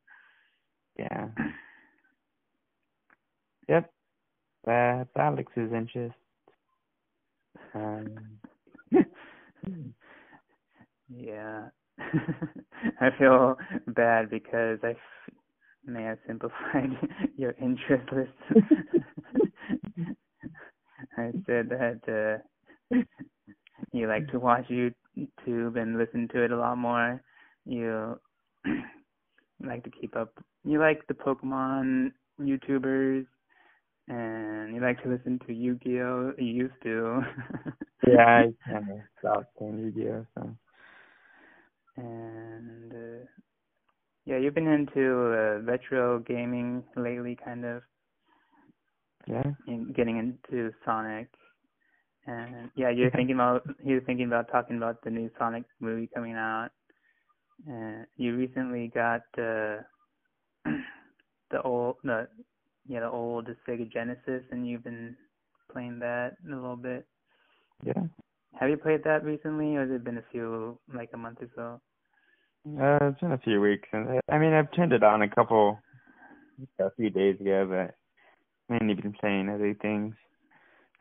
Yeah. 0.99 1.29
yep. 3.69 3.93
That's 4.65 5.09
Alex's 5.17 5.73
interest. 5.73 6.15
Um. 7.75 8.40
Yeah. 11.09 11.69
I 13.01 13.11
feel 13.19 13.57
bad 13.89 14.31
because 14.31 14.79
I 14.83 14.91
f- 14.91 15.35
may 15.87 16.03
have 16.05 16.19
simplified 16.27 16.91
your 17.37 17.55
interest 17.61 18.11
list. 18.13 18.67
I 21.17 21.33
said 21.47 21.69
that 21.71 22.43
uh, 22.93 22.97
you 23.93 24.07
like 24.09 24.29
to 24.29 24.39
watch 24.39 24.67
YouTube 24.69 25.81
and 25.81 25.99
listen 25.99 26.29
to 26.33 26.43
it 26.45 26.53
a 26.53 26.57
lot 26.57 26.79
more. 26.79 27.23
You 27.65 28.19
like 29.65 29.85
to 29.85 29.91
keep 29.91 30.17
up. 30.17 30.33
You 30.65 30.79
like 30.79 31.07
the 31.09 31.15
Pokemon 31.15 32.13
YouTubers, 32.41 33.27
and 34.11 34.75
you 34.75 34.81
like 34.81 35.01
to 35.05 35.09
listen 35.09 35.39
to 35.47 35.53
Yu-Gi-Oh. 35.53 36.33
You 36.37 36.45
used 36.45 36.83
to. 36.83 37.23
yeah, 38.09 38.27
I 38.27 38.55
kind 38.69 38.91
of 38.91 38.99
stopped 39.21 39.57
playing 39.57 39.79
Yu-Gi-Oh. 39.79 40.27
So. 40.35 40.57
And 41.97 42.93
uh, 42.93 43.25
yeah, 44.27 44.39
you've 44.39 44.55
been 44.55 44.67
into 44.67 45.01
uh, 45.01 45.61
retro 45.63 46.19
gaming 46.19 46.83
lately, 46.97 47.39
kind 47.43 47.65
of. 47.65 47.83
Yeah. 49.29 49.45
In 49.69 49.93
getting 49.93 50.19
into 50.19 50.73
Sonic. 50.85 51.29
And 52.27 52.71
yeah, 52.75 52.91
you're 52.91 53.11
thinking 53.13 53.37
about 53.37 53.63
you're 53.85 54.01
thinking 54.01 54.27
about 54.27 54.51
talking 54.51 54.77
about 54.77 55.03
the 55.05 55.11
new 55.11 55.31
Sonic 55.39 55.65
movie 55.79 56.11
coming 56.13 56.35
out. 56.35 56.71
Uh, 57.71 58.05
you 58.17 58.37
recently 58.37 58.91
got 58.93 59.23
uh, 59.39 59.79
the 61.51 61.63
old 61.65 61.97
the 62.03 62.27
yeah 62.91 63.01
the 63.01 63.09
old 63.09 63.49
Sega 63.67 63.91
Genesis, 63.91 64.43
and 64.51 64.67
you've 64.67 64.83
been 64.83 65.17
playing 65.73 66.01
that 66.01 66.33
a 66.45 66.55
little 66.55 66.77
bit. 66.77 67.07
Yeah. 67.85 68.03
Have 68.59 68.69
you 68.69 68.77
played 68.77 69.05
that 69.05 69.25
recently, 69.25 69.77
or 69.77 69.83
has 69.83 69.91
it 69.91 70.03
been 70.03 70.19
a 70.19 70.25
few 70.33 70.77
like 70.93 71.11
a 71.15 71.17
month 71.17 71.39
or 71.41 71.49
so? 71.55 71.81
Uh, 72.83 72.99
it's 73.09 73.21
been 73.21 73.31
a 73.31 73.39
few 73.39 73.61
weeks, 73.61 73.89
and 73.93 74.21
I 74.29 74.39
mean 74.39 74.53
I've 74.53 74.73
turned 74.73 74.93
it 74.93 75.05
on 75.05 75.23
a 75.23 75.29
couple, 75.29 75.79
a 76.81 76.91
few 76.97 77.11
days 77.11 77.41
ago, 77.41 77.67
but 77.71 77.95
mainly 78.69 78.95
been 78.95 79.13
playing 79.13 79.49
other 79.49 79.75
things. 79.81 80.15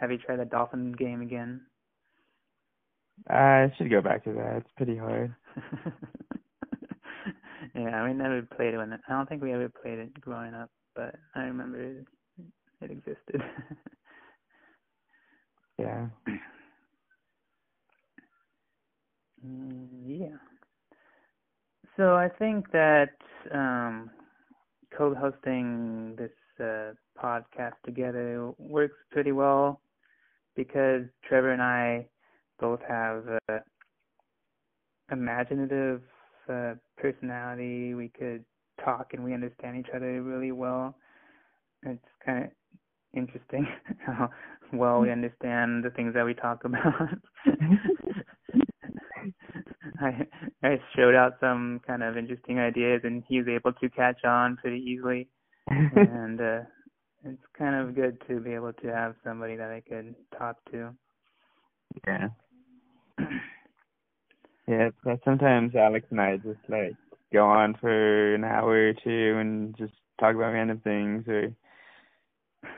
Have 0.00 0.10
you 0.10 0.18
tried 0.18 0.40
the 0.40 0.46
Dolphin 0.46 0.92
game 0.92 1.22
again? 1.22 1.60
I 3.28 3.72
should 3.76 3.90
go 3.90 4.00
back 4.00 4.24
to 4.24 4.32
that. 4.32 4.56
It's 4.58 4.70
pretty 4.76 4.96
hard. 4.96 5.34
yeah, 7.82 8.04
we 8.04 8.12
never 8.12 8.42
played 8.42 8.74
it 8.74 8.78
when 8.78 8.92
I 8.92 8.98
don't 9.08 9.28
think 9.28 9.42
we 9.42 9.52
ever 9.52 9.68
played 9.68 9.98
it 9.98 10.20
growing 10.20 10.54
up, 10.54 10.70
but 10.94 11.14
I 11.34 11.42
remember 11.42 11.80
it, 11.80 12.06
it 12.82 12.90
existed. 12.90 13.42
yeah. 15.78 16.06
Mm, 19.44 20.04
yeah. 20.06 20.36
So 21.96 22.16
I 22.16 22.28
think 22.28 22.70
that 22.72 23.10
um 23.52 24.10
co-hosting 24.96 26.16
this 26.16 26.32
uh, 26.60 26.92
podcast 27.22 27.74
together 27.84 28.52
works 28.58 28.96
pretty 29.10 29.32
well 29.32 29.80
because 30.56 31.02
Trevor 31.24 31.52
and 31.52 31.62
I 31.62 32.08
both 32.60 32.80
have 32.88 33.24
uh, 33.50 33.58
imaginative 35.10 36.02
uh, 36.50 36.74
personality. 36.96 37.94
We 37.94 38.08
could 38.08 38.44
talk 38.84 39.12
and 39.12 39.24
we 39.24 39.34
understand 39.34 39.76
each 39.76 39.92
other 39.94 40.22
really 40.22 40.52
well. 40.52 40.96
It's 41.82 42.04
kind 42.24 42.44
of 42.44 42.50
interesting 43.14 43.66
how 44.06 44.30
well 44.72 45.00
we 45.00 45.10
understand 45.10 45.84
the 45.84 45.90
things 45.90 46.14
that 46.14 46.24
we 46.24 46.34
talk 46.34 46.64
about. 46.64 47.08
I 50.00 50.26
I 50.62 50.80
showed 50.96 51.14
out 51.14 51.34
some 51.40 51.80
kind 51.86 52.02
of 52.02 52.16
interesting 52.16 52.58
ideas 52.58 53.02
and 53.04 53.22
he 53.28 53.38
was 53.38 53.48
able 53.48 53.72
to 53.74 53.88
catch 53.90 54.24
on 54.24 54.56
pretty 54.56 54.78
easily. 54.78 55.28
and 55.68 56.40
uh 56.40 56.60
it's 57.24 57.42
kind 57.56 57.74
of 57.76 57.94
good 57.94 58.16
to 58.28 58.40
be 58.40 58.52
able 58.54 58.72
to 58.72 58.86
have 58.88 59.14
somebody 59.22 59.56
that 59.56 59.70
I 59.70 59.82
could 59.86 60.14
talk 60.38 60.56
to. 60.72 60.90
Yeah. 62.06 62.28
Yeah, 64.70 64.90
but 65.02 65.18
sometimes 65.24 65.74
Alex 65.74 66.06
and 66.10 66.20
I 66.20 66.36
just 66.36 66.60
like 66.68 66.92
go 67.32 67.44
on 67.44 67.74
for 67.80 68.34
an 68.34 68.44
hour 68.44 68.90
or 68.90 68.92
two 68.92 69.36
and 69.38 69.76
just 69.76 69.92
talk 70.20 70.34
about 70.36 70.52
random 70.52 70.80
things 70.84 71.24
or 71.26 71.52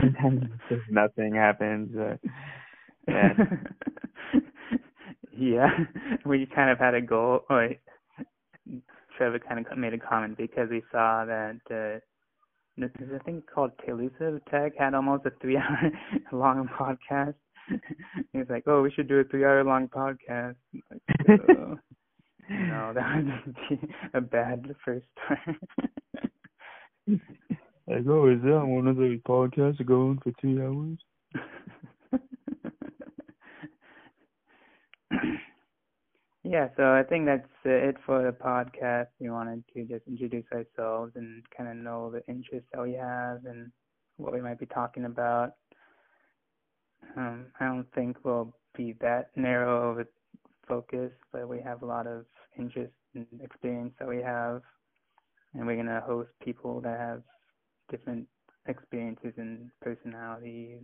sometimes 0.00 0.44
just 0.68 0.82
nothing 0.90 1.34
happens. 1.34 1.94
Yeah. 3.06 3.32
yeah. 5.38 5.68
We 6.24 6.46
kind 6.52 6.70
of 6.70 6.78
had 6.78 6.94
a 6.94 7.00
goal 7.00 7.40
or 7.48 7.70
Trevor 9.16 9.38
kind 9.38 9.64
of 9.64 9.78
made 9.78 9.94
a 9.94 9.98
comment 9.98 10.36
because 10.36 10.68
we 10.70 10.82
saw 10.90 11.24
that 11.26 11.60
uh 11.70 12.00
there's 12.76 13.20
a 13.20 13.24
thing 13.24 13.42
called 13.54 13.70
Telusive 13.86 14.40
Tech 14.50 14.72
had 14.78 14.94
almost 14.94 15.26
a 15.26 15.30
three 15.40 15.56
hour 15.56 15.90
long 16.32 16.68
podcast 16.68 17.34
he 18.32 18.38
was 18.38 18.46
like, 18.48 18.64
"Oh, 18.66 18.82
we 18.82 18.90
should 18.90 19.08
do 19.08 19.18
a 19.20 19.24
three-hour-long 19.24 19.88
podcast." 19.88 20.56
Like, 20.90 21.40
oh. 21.50 21.78
no, 22.50 22.92
that 22.94 23.24
would 23.24 23.56
be 23.68 23.80
a 24.14 24.20
bad 24.20 24.74
first 24.84 25.06
start. 25.14 25.56
like, 27.08 28.06
oh, 28.08 28.28
is 28.28 28.42
that 28.42 28.64
one 28.66 28.86
of 28.86 28.96
those 28.96 29.18
podcasts 29.20 29.84
going 29.84 30.18
for 30.22 30.32
three 30.40 30.60
hours? 30.60 30.98
yeah, 36.44 36.68
so 36.76 36.92
I 36.92 37.02
think 37.02 37.26
that's 37.26 37.48
it 37.64 37.96
for 38.04 38.22
the 38.22 38.32
podcast. 38.32 39.08
We 39.20 39.30
wanted 39.30 39.64
to 39.74 39.84
just 39.84 40.06
introduce 40.06 40.46
ourselves 40.52 41.12
and 41.16 41.42
kind 41.56 41.68
of 41.70 41.76
know 41.76 42.10
the 42.10 42.24
interests 42.28 42.68
that 42.72 42.82
we 42.82 42.92
have 42.94 43.44
and 43.44 43.70
what 44.16 44.32
we 44.32 44.40
might 44.40 44.58
be 44.58 44.66
talking 44.66 45.04
about. 45.04 45.52
Um, 47.16 47.46
I 47.60 47.66
don't 47.66 47.86
think 47.94 48.16
we'll 48.24 48.52
be 48.76 48.94
that 49.00 49.30
narrow 49.36 49.90
of 49.92 49.98
a 50.00 50.06
focus, 50.66 51.10
but 51.32 51.48
we 51.48 51.60
have 51.60 51.82
a 51.82 51.86
lot 51.86 52.06
of 52.06 52.24
interest 52.58 52.92
and 53.14 53.26
experience 53.40 53.92
that 53.98 54.08
we 54.08 54.20
have, 54.22 54.62
and 55.54 55.66
we're 55.66 55.76
gonna 55.76 56.00
host 56.06 56.30
people 56.42 56.80
that 56.82 56.98
have 56.98 57.22
different 57.90 58.26
experiences 58.66 59.32
and 59.36 59.70
personalities. 59.80 60.82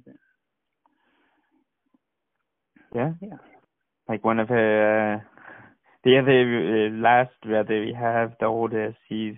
Yeah. 2.94 3.12
Yeah. 3.20 3.36
like 4.08 4.24
one 4.24 4.38
of 4.40 4.48
her 4.48 5.14
uh, 5.16 5.20
the 6.04 6.18
other 6.18 6.88
uh, 6.88 6.90
last 7.00 7.32
brother 7.42 7.80
we 7.80 7.92
have, 7.98 8.32
the 8.40 8.46
oldest, 8.46 8.98
he's 9.08 9.34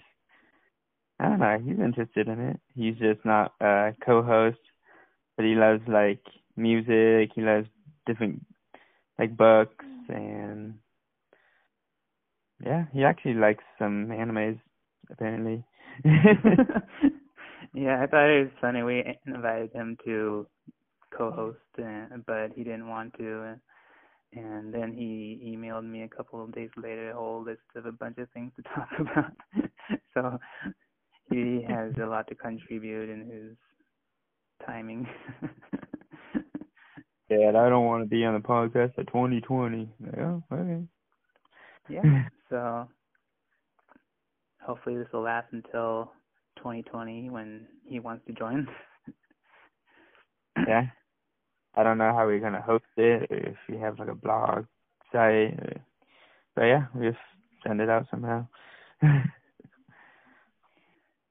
I 1.20 1.28
don't 1.28 1.40
know, 1.40 1.58
he's 1.64 1.78
interested 1.78 2.28
in 2.28 2.40
it. 2.40 2.60
He's 2.74 2.96
just 2.96 3.24
not 3.24 3.52
a 3.60 3.92
co-host, 4.04 4.58
but 5.36 5.44
he 5.46 5.54
loves 5.54 5.82
like 5.88 6.22
music. 6.56 7.30
He 7.34 7.42
loves 7.42 7.68
different 8.06 8.44
like 9.18 9.36
books 9.36 9.84
and 10.08 10.74
yeah, 12.64 12.84
he 12.92 13.04
actually 13.04 13.34
likes 13.34 13.64
some 13.78 14.08
animes 14.08 14.58
apparently. 15.10 15.64
yeah, 16.04 18.02
I 18.02 18.06
thought 18.06 18.30
it 18.30 18.44
was 18.44 18.52
funny. 18.60 18.82
We 18.82 19.18
invited 19.26 19.72
him 19.72 19.96
to 20.04 20.46
co-host, 21.16 21.58
uh, 21.78 22.16
but 22.26 22.52
he 22.54 22.64
didn't 22.64 22.88
want 22.88 23.14
to. 23.18 23.54
And 24.32 24.74
then 24.74 24.92
he 24.92 25.54
emailed 25.56 25.88
me 25.88 26.02
a 26.02 26.08
couple 26.08 26.42
of 26.42 26.52
days 26.52 26.70
later 26.76 27.10
a 27.10 27.14
whole 27.14 27.42
list 27.44 27.60
of 27.76 27.86
a 27.86 27.92
bunch 27.92 28.18
of 28.18 28.28
things 28.30 28.52
to 28.56 28.62
talk 28.74 28.88
about. 28.98 29.32
so 30.14 30.38
he 31.30 31.64
has 31.68 31.92
a 32.02 32.06
lot 32.06 32.26
to 32.28 32.34
contribute 32.34 33.08
in 33.10 33.20
his 33.20 33.56
timing. 34.66 35.06
Yeah, 37.28 37.48
I 37.48 37.68
don't 37.68 37.86
want 37.86 38.04
to 38.04 38.08
be 38.08 38.24
on 38.24 38.34
the 38.34 38.40
podcast 38.40 38.98
at 38.98 39.06
2020. 39.08 39.88
Yeah, 40.16 40.40
okay. 40.52 40.82
Yeah, 41.88 42.24
so 42.50 42.88
hopefully 44.60 44.96
this 44.96 45.08
will 45.12 45.22
last 45.22 45.52
until 45.52 46.12
2020 46.56 47.30
when 47.30 47.66
he 47.84 48.00
wants 48.00 48.26
to 48.26 48.32
join. 48.32 48.66
yeah. 50.66 50.86
I 51.76 51.82
don't 51.82 51.98
know 51.98 52.14
how 52.14 52.26
we're 52.26 52.40
gonna 52.40 52.62
host 52.62 52.84
it, 52.96 53.30
or 53.30 53.36
if 53.36 53.56
we 53.68 53.78
have 53.78 53.98
like 53.98 54.08
a 54.08 54.14
blog 54.14 54.66
site, 55.10 55.58
or, 55.58 55.80
but 56.54 56.62
yeah, 56.64 56.86
we 56.94 57.08
just 57.08 57.18
send 57.66 57.80
it 57.80 57.88
out 57.88 58.06
somehow. 58.10 58.46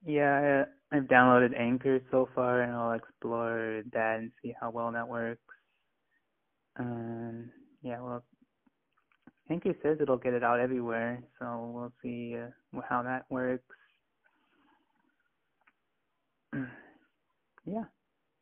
yeah, 0.04 0.64
I've 0.92 1.04
downloaded 1.04 1.58
Anchor 1.58 2.00
so 2.10 2.28
far, 2.34 2.60
and 2.60 2.72
I'll 2.72 2.92
explore 2.92 3.82
that 3.92 4.18
and 4.18 4.32
see 4.42 4.54
how 4.60 4.70
well 4.70 4.92
that 4.92 5.08
works. 5.08 5.40
Um, 6.78 7.50
yeah, 7.82 8.00
well, 8.00 8.24
Anchor 9.50 9.74
says 9.82 9.98
it'll 10.00 10.16
get 10.16 10.32
it 10.34 10.42
out 10.42 10.58
everywhere, 10.60 11.22
so 11.38 11.70
we'll 11.74 11.92
see 12.02 12.36
uh, 12.36 12.80
how 12.88 13.02
that 13.02 13.24
works. 13.30 13.64
yeah. 17.66 17.84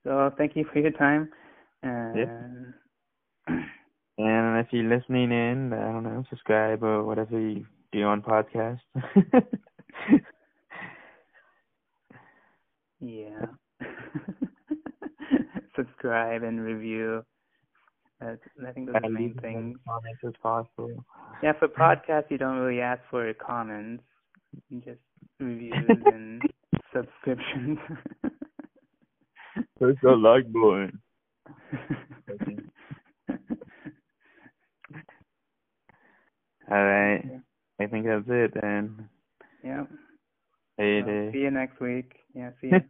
So 0.04 0.32
thank 0.36 0.56
you 0.56 0.64
for 0.72 0.78
your 0.78 0.92
time. 0.92 1.28
And 1.82 2.16
yeah. 2.16 3.54
and 4.18 4.58
if 4.58 4.68
you're 4.70 4.84
listening 4.84 5.32
in, 5.32 5.72
I 5.72 5.92
don't 5.92 6.04
know, 6.04 6.24
subscribe 6.30 6.82
or 6.84 7.04
whatever 7.04 7.38
you 7.38 7.66
do 7.92 8.02
on 8.04 8.22
podcast. 8.22 8.80
yeah. 13.00 13.46
subscribe 15.76 16.42
and 16.42 16.60
review. 16.60 17.24
That's, 18.22 18.38
I 18.68 18.72
think 18.72 18.86
those 18.86 18.96
are 18.96 19.00
the 19.02 19.08
main 19.08 19.34
things. 19.40 19.76
Comments 19.86 20.20
as 20.24 20.32
possible. 20.42 21.04
Yeah, 21.42 21.52
for 21.58 21.68
podcasts, 21.80 22.30
you 22.30 22.38
don't 22.38 22.58
really 22.58 22.80
ask 22.80 23.00
for 23.10 23.32
comments, 23.34 24.04
just 24.84 25.00
reviews 25.40 26.06
and 26.06 26.42
subscriptions. 26.94 27.78
Press 29.78 29.96
that 30.02 30.16
like 30.16 30.52
button. 30.52 31.00
All 36.70 36.84
right. 36.84 37.24
I 37.80 37.86
think 37.86 38.06
that's 38.06 38.24
it 38.28 38.52
then. 38.60 39.08
Yeah. 39.64 39.84
Hey, 40.76 41.02
so, 41.04 41.30
see 41.32 41.38
you 41.40 41.50
next 41.50 41.80
week. 41.80 42.12
Yeah, 42.34 42.50
see 42.60 42.68
you. 42.68 42.80